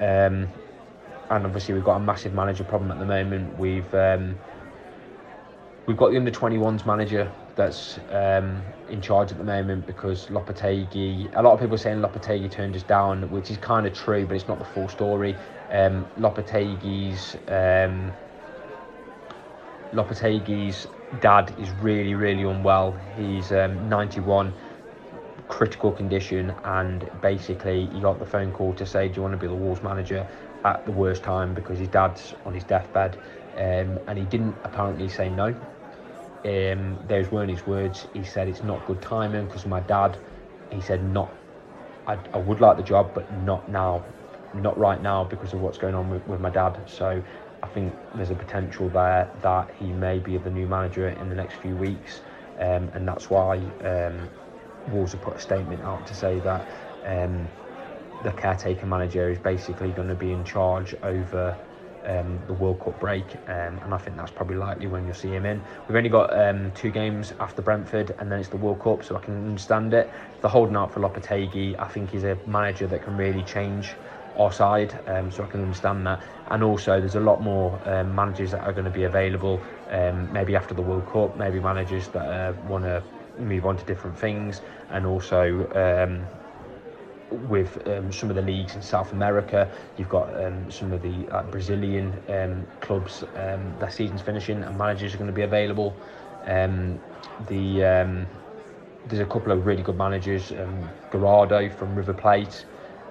[0.00, 0.48] Um,
[1.30, 3.56] and obviously we've got a massive manager problem at the moment.
[3.58, 4.36] We've um,
[5.86, 11.34] we've got the under 21s manager that's um, in charge at the moment because Lopetegui.
[11.36, 14.26] A lot of people are saying Lopetegui turned us down, which is kind of true,
[14.26, 15.36] but it's not the full story.
[15.70, 18.12] Um, Lopetegui's um,
[19.92, 20.86] Lopetegui's
[21.20, 22.98] dad is really, really unwell.
[23.16, 24.52] He's um, 91,
[25.48, 29.38] critical condition, and basically he got the phone call to say, "Do you want to
[29.38, 30.26] be the Wolves manager?"
[30.64, 33.18] At the worst time because his dad's on his deathbed,
[33.56, 35.54] um, and he didn't apparently say no.
[36.44, 38.06] Um, those weren't his words.
[38.12, 40.18] He said it's not good timing because my dad.
[40.70, 41.34] He said not.
[42.06, 44.04] I, I would like the job, but not now,
[44.54, 46.80] not right now because of what's going on with, with my dad.
[46.86, 47.22] So
[47.62, 51.34] I think there's a potential there that he may be the new manager in the
[51.34, 52.22] next few weeks,
[52.58, 54.28] um, and that's why um,
[54.86, 56.66] Wolves have put a statement out to say that
[57.04, 57.48] um,
[58.22, 61.56] the caretaker manager is basically going to be in charge over
[62.06, 65.28] um, the World Cup break, um, and I think that's probably likely when you'll see
[65.28, 65.62] him in.
[65.88, 69.16] We've only got um, two games after Brentford, and then it's the World Cup, so
[69.16, 70.10] I can understand it.
[70.40, 73.94] The holding out for Lopetegui, I think he's a manager that can really change
[74.36, 76.22] our side, um, so I can understand that.
[76.48, 80.32] And also, there's a lot more um, managers that are going to be available, um,
[80.32, 83.02] maybe after the World Cup, maybe managers that uh, want to
[83.38, 85.66] move on to different things, and also
[87.32, 89.70] with um, some of the leagues in South America.
[89.96, 94.76] You've got um, some of the uh, Brazilian um, clubs, um, their season's finishing, and
[94.76, 95.94] managers are going to be available.
[96.46, 97.00] Um,
[97.48, 98.26] the um,
[99.08, 100.52] there's a couple of really good managers.
[100.52, 102.64] Um, Gallardo from River Plate.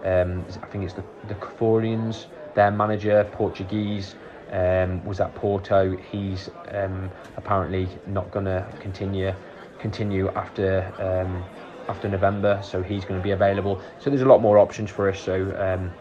[0.04, 4.16] Um, I think it's the the Corinthians, their manager, Portuguese.
[5.06, 5.96] Was at Porto.
[5.96, 6.50] He's
[7.38, 9.34] apparently not going to continue
[9.80, 10.82] continue after
[11.88, 13.82] after November, so he's going to be available.
[14.00, 15.20] So there's a lot more options for us.
[15.20, 15.92] So um,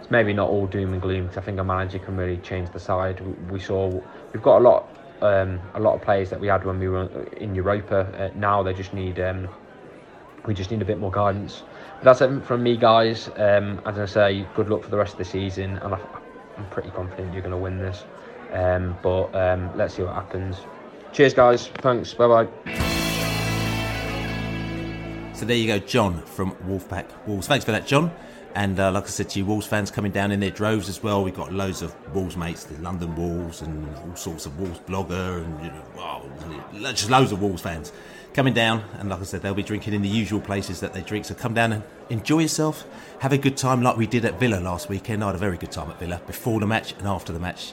[0.00, 2.70] it's maybe not all doom and gloom because I think a manager can really change
[2.70, 3.20] the side.
[3.50, 3.88] We, saw
[4.32, 7.08] we've got a lot um, a lot of players that we had when we were
[7.36, 8.30] in Europa.
[8.32, 9.48] Uh, now they just need um,
[10.46, 11.62] we just need a bit more guidance.
[11.98, 13.28] But that's it from me, guys.
[13.36, 16.00] Um, as I say, good luck for the rest of the season, and I,
[16.56, 18.04] I'm pretty confident you're going to win this.
[18.52, 20.56] Um, but um, let's see what happens.
[21.12, 21.68] Cheers, guys.
[21.68, 22.14] Thanks.
[22.14, 22.89] Bye bye.
[25.40, 27.46] So there you go, John from Wolfpack Wolves.
[27.46, 28.12] Thanks for that, John.
[28.54, 31.02] And uh, like I said to you, Wolves fans coming down in their droves as
[31.02, 31.24] well.
[31.24, 35.42] We've got loads of Wolves mates, the London Wolves, and all sorts of Wolves blogger,
[35.42, 37.90] and you know, wow, just loads of Wolves fans
[38.34, 38.84] coming down.
[38.98, 41.24] And like I said, they'll be drinking in the usual places that they drink.
[41.24, 42.84] So come down and enjoy yourself,
[43.20, 45.24] have a good time, like we did at Villa last weekend.
[45.24, 47.72] I had a very good time at Villa before the match and after the match.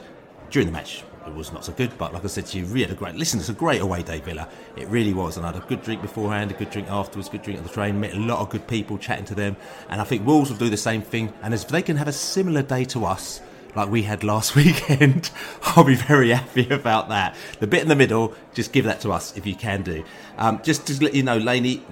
[0.51, 2.81] During the match, it was not so good, but like I said to you, we
[2.81, 3.39] had a great listen.
[3.39, 4.47] It's a great away day, Villa.
[4.75, 7.41] It really was, and I had a good drink beforehand, a good drink afterwards, good
[7.41, 7.99] drink on the train.
[7.99, 9.55] Met a lot of good people, chatting to them,
[9.89, 11.33] and I think Wolves will do the same thing.
[11.41, 13.41] And if they can have a similar day to us,
[13.75, 15.29] like we had last weekend,
[15.63, 17.35] I'll be very happy about that.
[17.59, 20.03] The bit in the middle, just give that to us if you can do.
[20.37, 21.83] Um, just to let you know, Laney,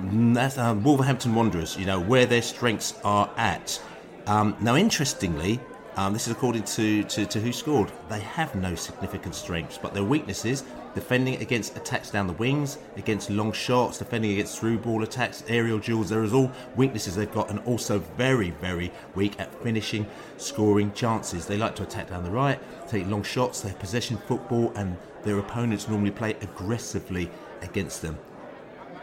[0.58, 3.82] um, Wolverhampton Wanderers, you know where their strengths are at.
[4.28, 5.60] Um, now, interestingly,
[5.98, 7.90] um, this is according to, to, to WhoScored.
[8.10, 13.30] They have no significant strengths, but their weaknesses defending against attacks down the wings, against
[13.30, 16.10] long shots, defending against through ball attacks, aerial duels.
[16.10, 20.06] There is all weaknesses they've got, and also very, very weak at finishing,
[20.38, 21.46] scoring chances.
[21.46, 24.98] They like to attack down the right, take long shots, they have possession football, and
[25.24, 27.30] their opponents normally play aggressively
[27.62, 28.18] against them.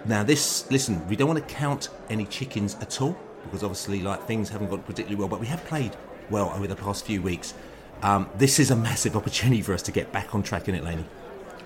[0.05, 4.27] Now, this, listen, we don't want to count any chickens at all because obviously, like
[4.27, 5.97] things haven't gone particularly well, but we have played
[6.33, 7.55] well over the past few weeks.
[8.03, 10.83] Um, this is a massive opportunity for us to get back on track in it,
[10.83, 11.05] Laney.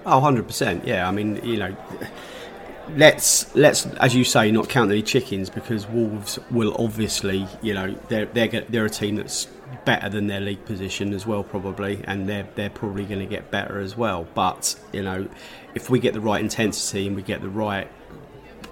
[0.05, 0.87] Oh, 100%.
[0.87, 1.75] Yeah, I mean, you know,
[2.91, 7.95] let's let's as you say not count any chickens because Wolves will obviously, you know,
[8.09, 9.49] they're they're they're a team that's
[9.85, 13.51] better than their league position as well probably and they're they're probably going to get
[13.51, 14.27] better as well.
[14.35, 15.29] But, you know,
[15.75, 17.89] if we get the right intensity and we get the right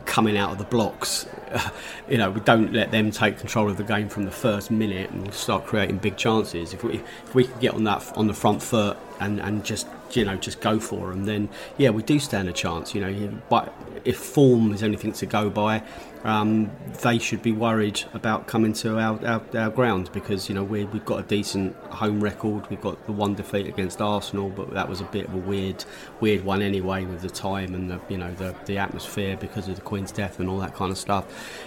[0.07, 1.27] coming out of the blocks.
[2.09, 5.11] you know, we don't let them take control of the game from the first minute
[5.11, 6.73] and start creating big chances.
[6.73, 9.87] If we if we can get on that on the front foot and, and just
[10.13, 12.95] you know just go for them, then yeah, we do stand a chance.
[12.95, 13.73] You know, but
[14.05, 15.83] if form is anything to go by,
[16.25, 16.71] um,
[17.03, 20.85] they should be worried about coming to our, our, our ground because you know we
[20.85, 22.69] we've got a decent home record.
[22.71, 25.85] We've got the one defeat against Arsenal, but that was a bit of a weird
[26.21, 29.77] weird one anyway with the time and the you know the, the atmosphere because of
[29.77, 31.27] the Queen's death and all that kind of stuff.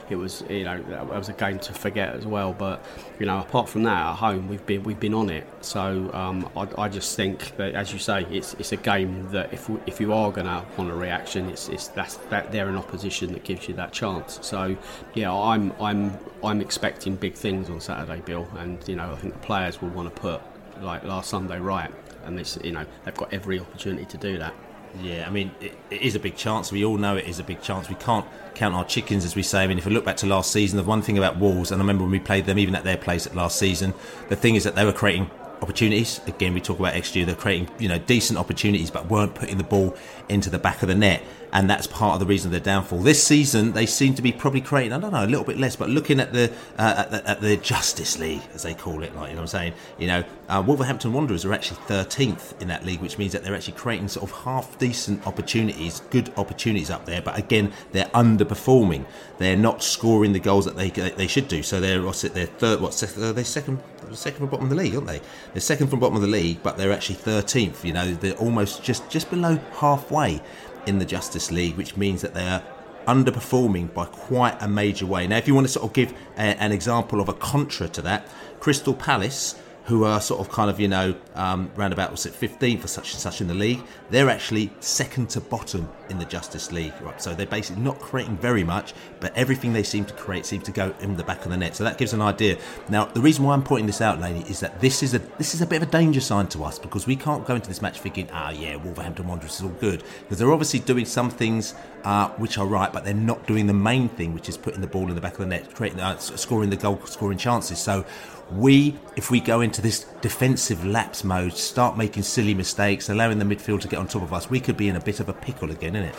[0.09, 2.53] It was you know that was a game to forget as well.
[2.53, 2.83] But
[3.19, 5.47] you know apart from that at home we've been we've been on it.
[5.61, 9.53] So um, I, I just think that as you say it's it's a game that
[9.53, 12.75] if if you are going to want a reaction, it's it's that's that they're an
[12.75, 14.39] opposition that gives you that chance.
[14.41, 14.75] So
[15.13, 19.33] yeah, I'm I'm I'm expecting big things on Saturday, Bill, and you know I think
[19.33, 20.41] the players will want to put
[20.81, 21.91] like last Sunday right,
[22.25, 24.53] and this you know they've got every opportunity to do that.
[25.01, 26.71] Yeah, I mean, it, it is a big chance.
[26.71, 27.89] We all know it is a big chance.
[27.89, 28.25] We can't
[28.55, 29.63] count our chickens, as we say.
[29.63, 31.79] I mean, if we look back to last season, the one thing about Wolves, and
[31.79, 33.93] I remember when we played them, even at their place at last season,
[34.29, 35.29] the thing is that they were creating
[35.61, 36.21] opportunities.
[36.27, 39.63] Again, we talk about XG, they're creating, you know, decent opportunities, but weren't putting the
[39.63, 39.95] ball
[40.29, 41.21] into the back of the net.
[41.53, 42.99] And that's part of the reason of their downfall.
[42.99, 45.75] This season, they seem to be probably creating, I don't know, a little bit less,
[45.75, 49.15] but looking at the uh, at the, at the Justice League, as they call it,
[49.15, 49.73] like, you know I'm saying?
[49.97, 53.55] You know, uh, Wolverhampton Wanderers are actually 13th in that league, which means that they're
[53.55, 57.21] actually creating sort of half decent opportunities, good opportunities up there.
[57.21, 59.05] But again, they're underperforming.
[59.39, 61.63] They're not scoring the goals that they they should do.
[61.63, 63.81] So they're what's it, they're third, what they're second
[64.13, 65.21] second from bottom of the league, aren't they?
[65.51, 67.83] They're second from bottom of the league, but they're actually 13th.
[67.83, 70.41] You know, they're almost just just below halfway
[70.85, 72.63] in the Justice League, which means that they are
[73.05, 75.27] underperforming by quite a major way.
[75.27, 78.01] Now, if you want to sort of give a, an example of a contra to
[78.03, 78.27] that,
[78.59, 79.55] Crystal Palace
[79.87, 82.87] who are sort of kind of you know um, round about was it 15 for
[82.87, 86.93] such and such in the league they're actually second to bottom in the Justice League
[87.01, 87.21] right?
[87.21, 90.71] So they're basically not creating very much but everything they seem to create seems to
[90.71, 91.75] go in the back of the net.
[91.75, 92.57] So that gives an idea.
[92.89, 95.53] Now the reason why I'm pointing this out lady is that this is a this
[95.53, 97.81] is a bit of a danger sign to us because we can't go into this
[97.81, 100.03] match thinking ah yeah Wolverhampton Wanderers is all good.
[100.23, 103.73] Because they're obviously doing some things uh, which are right but they're not doing the
[103.73, 106.17] main thing which is putting the ball in the back of the net creating uh,
[106.17, 107.79] scoring the goal scoring chances.
[107.79, 108.05] So
[108.51, 113.45] we, if we go into this defensive lapse mode, start making silly mistakes, allowing the
[113.45, 115.33] midfield to get on top of us, we could be in a bit of a
[115.33, 116.15] pickle again, innit?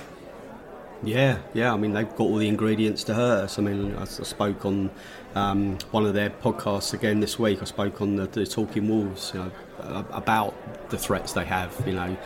[1.03, 1.72] Yeah, yeah.
[1.72, 3.59] I mean, they've got all the ingredients to hurt us.
[3.59, 4.91] I mean, I, spoke on
[5.35, 7.62] um, one of their podcasts again this week.
[7.62, 10.55] I spoke on the, the Talking Wolves you know, about
[10.91, 11.74] the threats they have.
[11.87, 12.16] You know,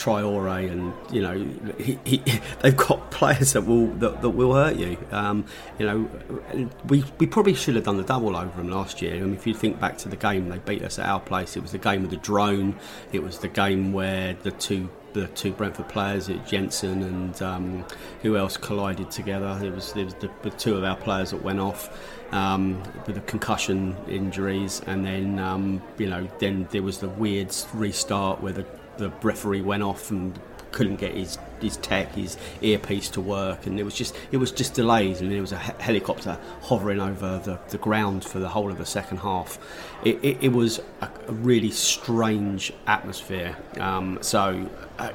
[0.00, 1.34] Traore, and you know
[1.78, 2.22] he, he,
[2.60, 4.96] they've got players that will that, that will hurt you.
[5.12, 5.44] Um,
[5.78, 9.16] you know, we we probably should have done the double over them last year.
[9.16, 11.56] I mean, if you think back to the game, they beat us at our place.
[11.56, 12.76] It was the game with the drone.
[13.12, 17.84] It was the game where the two the two Brentford players, Jensen and um,
[18.22, 19.58] who else collided together.
[19.62, 21.90] It was, it was the, the, two of our players that went off
[22.32, 27.54] um, with the concussion injuries, and then um, you know then there was the weird
[27.74, 28.66] restart where the
[29.00, 30.38] the referee went off and
[30.72, 34.52] couldn't get his, his tech, his earpiece to work, and it was just it was
[34.52, 38.48] just delays, and there was a he- helicopter hovering over the, the ground for the
[38.48, 39.58] whole of the second half.
[40.04, 43.56] It, it, it was a, a, really strange atmosphere.
[43.78, 45.10] Um, so uh,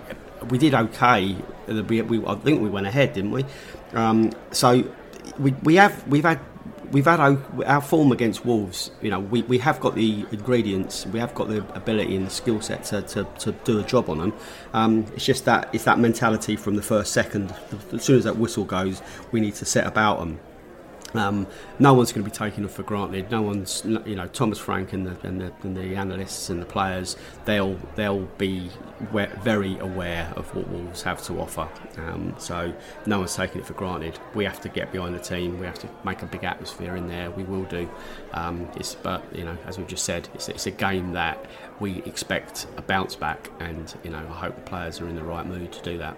[0.49, 1.35] we did okay.
[1.67, 3.45] We, we, I think we went ahead, didn't we?
[3.93, 4.83] Um, so
[5.39, 6.39] we, we have we've had
[6.91, 8.91] we've had our, our, form against Wolves.
[9.01, 12.31] You know, we, we have got the ingredients, we have got the ability and the
[12.31, 14.33] skill set to, to, to, do a job on them.
[14.73, 17.53] Um, it's just that it's that mentality from the first second.
[17.91, 20.39] As soon as that whistle goes, we need to set about them.
[21.17, 21.47] Um,
[21.79, 23.29] no one's going to be taking taken for granted.
[23.31, 26.65] No one's, you know, Thomas Frank and the, and the, and the analysts and the
[26.65, 27.15] players.
[27.45, 28.69] They'll they'll be
[29.01, 31.67] very aware of what Wolves have to offer.
[31.97, 32.73] Um, so
[33.05, 34.19] no one's taking it for granted.
[34.33, 35.59] We have to get behind the team.
[35.59, 37.31] We have to make a big atmosphere in there.
[37.31, 37.89] We will do.
[38.33, 41.45] Um, it's, but you know, as we've just said, it's, it's a game that
[41.79, 45.23] we expect a bounce back, and you know, I hope the players are in the
[45.23, 46.17] right mood to do that.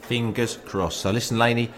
[0.00, 1.00] Fingers crossed.
[1.00, 1.70] So listen, Laney,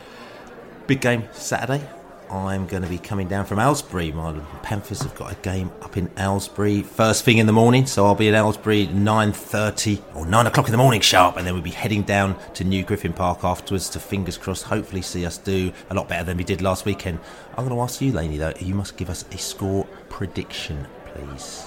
[0.87, 1.87] big game Saturday.
[2.31, 4.13] I'm going to be coming down from Aylesbury.
[4.13, 8.05] My Panthers have got a game up in Aylesbury first thing in the morning, so
[8.07, 11.63] I'll be in Aylesbury 9:30 or 9 o'clock in the morning sharp, and then we'll
[11.63, 15.73] be heading down to New Griffin Park afterwards to fingers crossed, hopefully see us do
[15.91, 17.19] a lot better than we did last weekend.
[17.57, 21.67] I'm going to ask you, Laney, though, you must give us a score prediction, please.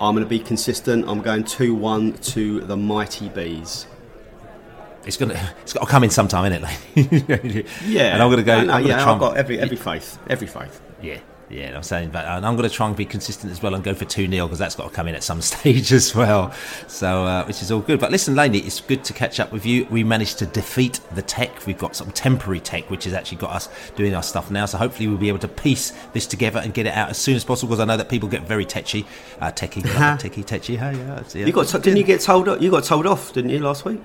[0.00, 1.08] I'm going to be consistent.
[1.08, 3.86] I'm going 2-1 to the Mighty Bees.
[5.06, 7.66] It's gonna it's got to come in sometime, isn't it?
[7.86, 8.14] yeah.
[8.14, 8.60] And I'm gonna go.
[8.60, 10.80] No, no, I'm yeah, I've got every every faith, every faith.
[11.02, 11.18] Yeah.
[11.50, 13.84] Yeah, I'm saying, but and I'm going to try and be consistent as well and
[13.84, 16.52] go for 2 0 because that's got to come in at some stage as well.
[16.88, 18.00] So, uh, which is all good.
[18.00, 19.86] But listen, Laney, it's good to catch up with you.
[19.90, 21.66] We managed to defeat the tech.
[21.66, 24.66] We've got some temporary tech, which has actually got us doing our stuff now.
[24.66, 27.36] So, hopefully, we'll be able to piece this together and get it out as soon
[27.36, 29.04] as possible because I know that people get very techy,
[29.40, 30.78] Uh, techie, techie, techie.
[30.78, 31.46] Hey, yeah, yeah.
[31.46, 32.62] You got, didn't you get told off?
[32.62, 34.00] You got told off, didn't you, last week?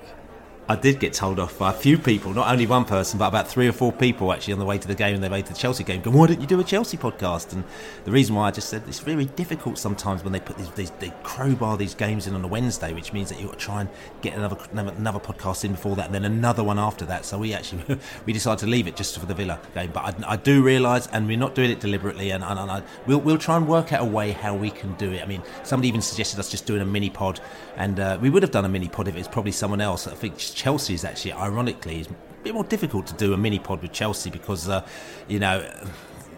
[0.68, 3.48] I did get told off by a few people, not only one person, but about
[3.48, 5.52] three or four people actually on the way to the game and they made to
[5.52, 6.00] the Chelsea game.
[6.00, 7.52] Going, why don't you do a Chelsea podcast?
[7.52, 7.64] And
[8.04, 10.90] the reason why I just said it's very difficult sometimes when they put these, these
[11.00, 13.80] they crowbar these games in on a Wednesday, which means that you've got to try
[13.80, 13.90] and
[14.22, 17.24] get another another podcast in before that, and then another one after that.
[17.24, 19.90] So we actually we decided to leave it just for the Villa game.
[19.92, 22.82] But I, I do realise, and we're not doing it deliberately, and, and, and I,
[23.06, 25.20] we'll we'll try and work out a way how we can do it.
[25.20, 27.40] I mean, somebody even suggested us just doing a mini pod,
[27.80, 30.06] and uh, we would have done a mini pod if it's probably someone else.
[30.06, 32.14] I think Chelsea is actually ironically, it's a
[32.44, 34.86] bit more difficult to do a mini pod with Chelsea because, uh,
[35.28, 35.64] you know,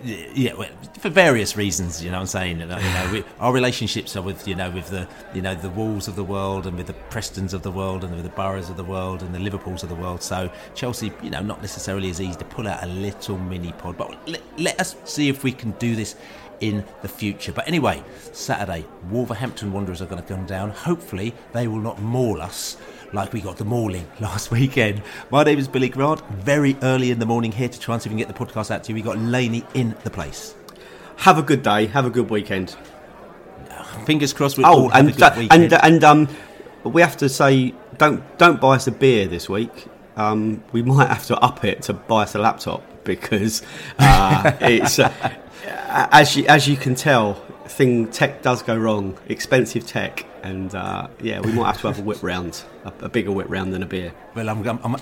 [0.04, 0.52] yeah,
[1.00, 2.60] for various reasons, you know what I'm saying.
[2.60, 6.06] You know, we, our relationships are with, you know, with the, you know, the Wolves
[6.06, 8.76] of the world and with the Prestons of the world and with the Boroughs of
[8.76, 10.22] the world and the Liverpools of the world.
[10.22, 13.96] So Chelsea, you know, not necessarily as easy to pull out a little mini pod,
[13.96, 16.14] but let, let us see if we can do this
[16.62, 17.52] in the future.
[17.52, 18.02] But anyway,
[18.32, 20.70] Saturday, Wolverhampton Wanderers are going to come down.
[20.70, 22.78] Hopefully, they will not maul us
[23.12, 25.02] like we got the mauling last weekend.
[25.30, 26.26] My name is Billy Grant.
[26.30, 28.46] Very early in the morning here to try and see if we can get the
[28.46, 28.94] podcast out to you.
[28.94, 30.54] We got Laney in the place.
[31.16, 31.86] Have a good day.
[31.86, 32.76] Have a good weekend.
[34.06, 34.56] Fingers crossed.
[34.56, 35.72] We oh, and a good weekend.
[35.72, 36.28] and and um,
[36.84, 39.88] we have to say don't don't buy us a beer this week.
[40.16, 43.62] Um, we might have to up it to buy us a laptop because
[43.98, 45.12] uh, it's uh,
[45.92, 47.34] as you as you can tell,
[47.66, 49.18] thing tech does go wrong.
[49.28, 53.08] Expensive tech, and uh, yeah, we might have to have a whip round, a, a
[53.08, 54.12] bigger whip round than a beer.
[54.34, 54.96] Well, I'm, I'm, I'm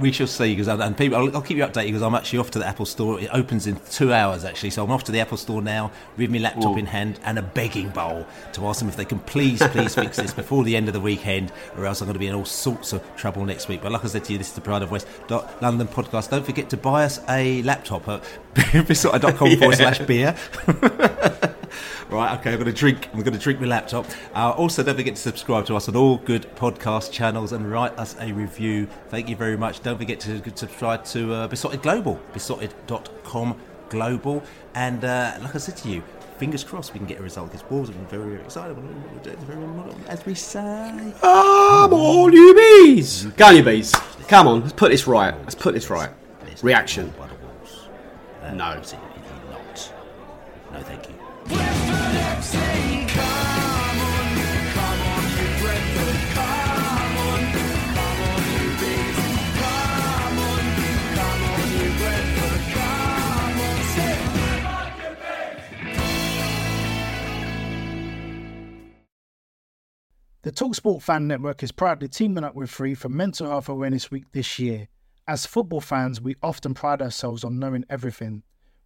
[0.00, 2.50] we shall see because and people I'll, I'll, keep you updated because I'm actually off
[2.52, 3.20] to the Apple store.
[3.20, 6.30] It opens in two hours actually, so I'm off to the Apple store now with
[6.30, 6.78] my laptop Ooh.
[6.78, 10.16] in hand and a begging bowl to ask them if they can please, please fix
[10.16, 12.44] this before the end of the weekend, or else I'm going to be in all
[12.44, 13.82] sorts of trouble next week.
[13.82, 16.30] But like I said to you, this is the Pride of West London podcast.
[16.30, 18.22] Don't forget to buy us a laptop at
[18.88, 20.34] beesotted.com forward slash beer.
[22.08, 23.08] Right, okay, I'm going to drink.
[23.12, 24.06] I'm going to drink my laptop.
[24.34, 27.96] Uh, also, don't forget to subscribe to us on all good podcast channels and write
[27.98, 28.88] us a review.
[29.08, 29.82] Thank you very much.
[29.82, 33.56] Don't forget to subscribe to uh, Beesotted Global, beesotted.com
[33.90, 34.42] global.
[34.74, 36.02] And uh, like I said to you,
[36.38, 37.90] fingers crossed we can get a result against Wolves.
[37.90, 38.76] I'm very, very excited.
[40.08, 43.26] As we say, Come on, you bees!
[43.36, 43.92] Go you bees!
[44.28, 45.36] Come on, let's put this right.
[45.40, 46.10] Let's put this right.
[46.62, 47.12] Reaction.
[48.54, 48.82] No.
[50.72, 51.14] No, thank you.
[70.42, 74.24] The Talksport Fan Network is proudly teaming up with Free for Mental Health Awareness Week
[74.32, 74.88] this year.
[75.28, 78.42] As football fans, we often pride ourselves on knowing everything,